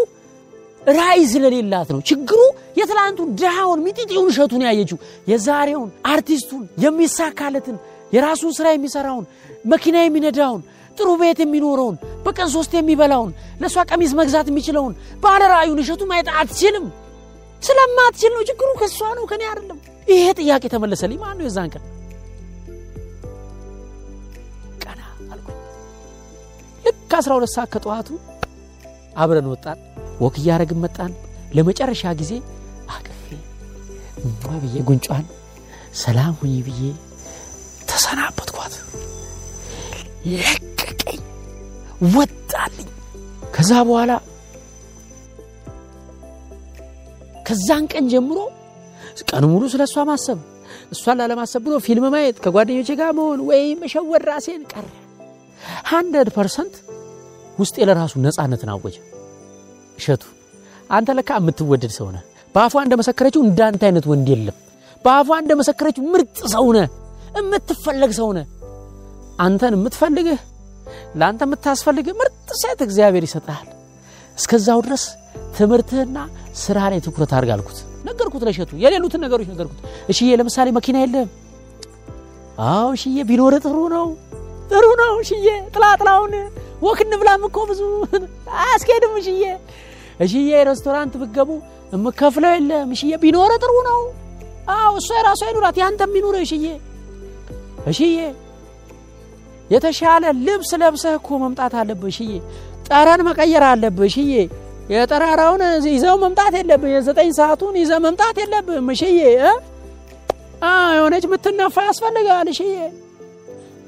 [0.81, 2.39] ራዕይ ስለሌላት ነው። ችግሩ
[2.81, 4.97] የትላንቱን ድሃውን ሚጢጢውን እሸቱን ያየችው
[5.31, 7.77] የዛሬውን አርቲስቱን የሚሳካለትን
[8.13, 9.25] የራሱን ስራ የሚሰራውን
[9.71, 10.61] መኪና የሚነዳውን
[10.97, 16.85] ጥሩ ቤት የሚኖረውን በቀን ሶስት የሚበላውን ለእሷ ቀሚስ መግዛት የሚችለውን ባለ ራእዩን እሸቱ ማየት አትችልም።
[17.61, 21.83] ስለማትችል ነው። ችግሩ ከእሷ ነው ከኔ አይደለም። ይሄ ጥያቄ ተመለሰልኝ። ማን ነው የዛን ቀን
[24.83, 25.47] ቀና አልኩ።
[26.85, 28.09] ልክ 12 ሰዓት ከጠዋቱ
[29.17, 29.79] አብረን ወጣን።
[30.21, 31.13] ወክ እያረግን መጣን።
[31.55, 32.33] ለመጨረሻ ጊዜ
[34.63, 35.25] ብዬ ጉንጯን
[36.01, 36.81] ሰላም ሁኚ ብዬ
[37.89, 38.73] ተሰናበትኳት።
[40.33, 41.21] ለቀቀኝ፣
[42.13, 42.89] ወጣልኝ።
[43.55, 44.11] ከዛ በኋላ
[47.47, 48.37] ከዛን ቀን ጀምሮ
[49.29, 50.39] ቀን ሙሉ ስለ እሷ ማሰብ
[50.93, 54.85] እሷን ላለማሰብ ብሎ ፊልም ማየት ከጓደኞቼ ጋር መሆን ወይም መሸወድ ራሴን ቀረ።
[55.89, 56.75] hundred percent
[57.59, 58.97] ውስጤ ለራሱ ነፃነትን አወጀ።
[59.99, 60.23] እሸቱ
[60.89, 62.23] አንተ ለካ የምትወደድ ሰው ነህ።
[62.55, 64.55] በአፏ እንደመሰከረችው እንዳንተ አይነት ወንድ የለም።
[65.05, 66.87] በአፏ እንደመሰከረችው ምርጥ ሰው ነህ፣
[67.37, 68.47] የምትፈለግ ሰው ነህ።
[69.39, 70.39] አንተን የምትፈልግህ
[71.19, 73.67] ለአንተ የምታስፈልግህ ምርጥ ሴት እግዚአብሔር ይሰጥሃል።
[74.37, 75.03] እስከዛው ድረስ
[75.57, 76.17] ትምህርትህና
[76.61, 79.79] ስራ ላይ ትኩረት አድርግ አልኩት። ነገርኩት ለእሸቱ የሌሉትን ነገሮች ነገርኩት።
[80.11, 81.29] እሽዬ ለምሳሌ መኪና የለም።
[82.67, 84.07] አዎ እሽዬ ቢኖር ጥሩ ነው
[84.71, 86.33] ጥሩ ነው እሽዬ። ጥላጥላውን
[86.81, 87.81] ወክ እንብላም እኮ ብዙ
[88.59, 89.43] አያስኬድም እሽዬ።
[90.21, 91.49] እሽዬ ሬስቶራንት ብገቡ
[91.93, 93.99] የምከፍለው የለም እሽዬ። ቢኖር ጥሩ ነው።
[94.73, 96.65] አዎ እሷ የራሷ ይኑራት፣ ያንተ የሚኑር እሽዬ።
[97.89, 98.17] እሽዬ
[99.69, 102.31] የተሻለ ልብስ ለብሰህ እኮ መምጣት አለብህ እሽዬ።
[102.87, 104.33] ጠረን መቀየር አለብህ እሽዬ።
[104.91, 109.19] የጠራራውን ይዘው መምጣት የለብህ። የዘጠኝ ሰዓቱን ይዘህ መምጣት የለብህም እሽዬ።
[110.95, 112.73] የሆነች ምትነፋ ያስፈልጋል እሽዬ።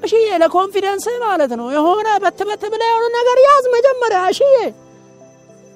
[0.04, 4.56] እሽዬ ለ confidence ማለት ነው። የሆነ በትበት ብለህ የሆነ ነገር ያዝ መጀመሪያ እሽዬ።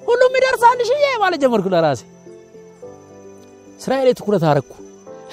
[0.08, 2.02] ሁሉም ይደርሳል እሽዬ ማለት ጀመርኩ ለራሴ።
[3.80, 4.72] ስራዬ ላይ ትኩረት አረግኩ።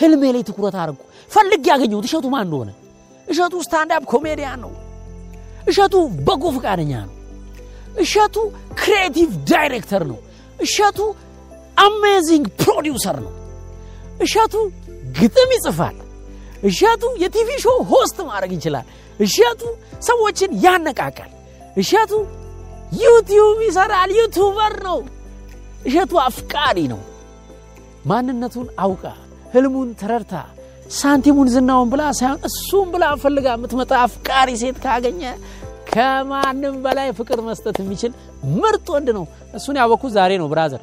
[0.02, 2.72] ህልሜ ላይ ትኩረት አረግኩ። ፈልግ ያገኘሁት እሸቱ ማን እንደሆነ።
[3.28, 4.72] እሸቱ stand-up comedian ነው።
[5.68, 5.94] እሸቱ
[6.28, 7.14] በጎ ፈቃደኛ ነው።
[8.04, 8.36] እሸቱ
[8.80, 10.20] creative director ነው።
[10.60, 11.00] እሸቱ
[11.78, 13.34] amazing producer ነው።
[14.22, 14.54] እሸቱ
[15.18, 15.96] ግጥም ይጽፋል።
[16.64, 18.86] እሸቱ የ TV show host ማድረግ ይችላል።
[19.20, 19.62] እሸቱ
[20.02, 21.32] ሰዎችን ያነቃቃል።
[21.78, 22.12] እሸቱ
[23.02, 25.00] YouTube ይሰራል። YouTuber ነው።
[25.86, 27.02] እሸቱ አፍቃሪ ነው።
[28.06, 29.04] ማንነቱን አውቃ
[29.54, 30.34] ህልሙን ተረድታ
[30.96, 35.22] ሳንቲሙን ዝናውን ብላ ሳይሆን እሱም ብላ ፈልጋ የምትመጣ አፍቃሪ ሴት ካገኘ
[35.90, 38.12] ከማንም በላይ ፍቅር መስጠት የሚችል
[38.56, 40.82] ምርጥ ወንድ ነው። እሱን ያወቅኩት ዛሬ ነው። brother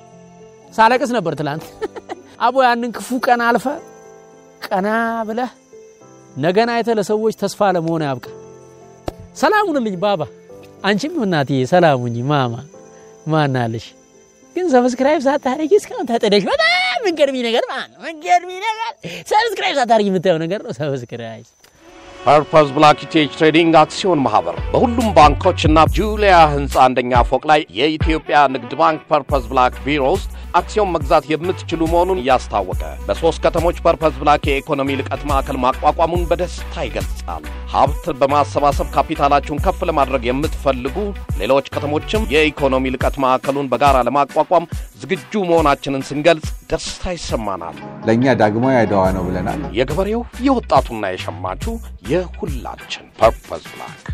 [0.74, 1.64] ሳለቅስ ነበር ትላንት።
[2.44, 3.66] አቦ ያንን ክፉ ቀን አልፈህ
[4.66, 4.88] ቀና
[5.28, 5.50] ብለህ
[6.36, 8.26] ነገን አይተህ ለሰዎች ተስፋ ለመሆን ያብቃ።
[9.36, 10.22] ሰላሙንልኝ ባባ።
[10.84, 12.54] አንቺም እናትዬ ሰላሙኝ ማማ
[13.32, 13.84] ማናለሽ
[14.56, 16.72] ግን subscribe ሳታደርጊ እስካሁን ተጠደሽ በጣም
[17.06, 18.00] መንገድሚ ነገር ማለት ነው።
[18.58, 18.92] ነገር
[19.32, 21.46] subscribe ሳታደርጊ የምታየው ነገር ነው። subscribe
[22.26, 28.40] Purpose Black ETH trading አክሲዮን ማህበር በሁሉም ባንኮች እና ጁሊያ ህንፃ አንደኛ ፎቅ ላይ የኢትዮጵያ
[28.54, 34.44] ንግድ ባንክ Purpose Black ቢሮ ውስጥ አክሲዮን መግዛት የምትችሉ መሆኑን እያስታወቀ በሦስት ከተሞች Purpose Black
[34.48, 40.96] የኢኮኖሚ ልቀት ማዕከል ማቋቋሙን በደስታ ይገልጻል። ሀብት በማሰባሰብ ካፒታላችሁን ከፍ ለማድረግ የምትፈልጉ
[41.42, 44.68] ሌሎች ከተሞችም የኢኮኖሚ ልቀት ማዕከሉን በጋራ ለማቋቋም
[45.02, 51.64] ዝግጁ መሆናችንን ስንገልጽ ደስታ ይሰማናል። ለእኛ ዳግማዊ አድዋ ነው ብለናል። የገበሬው የወጣቱና የሸማቹ
[52.12, 54.04] የሁላችን Purpose Black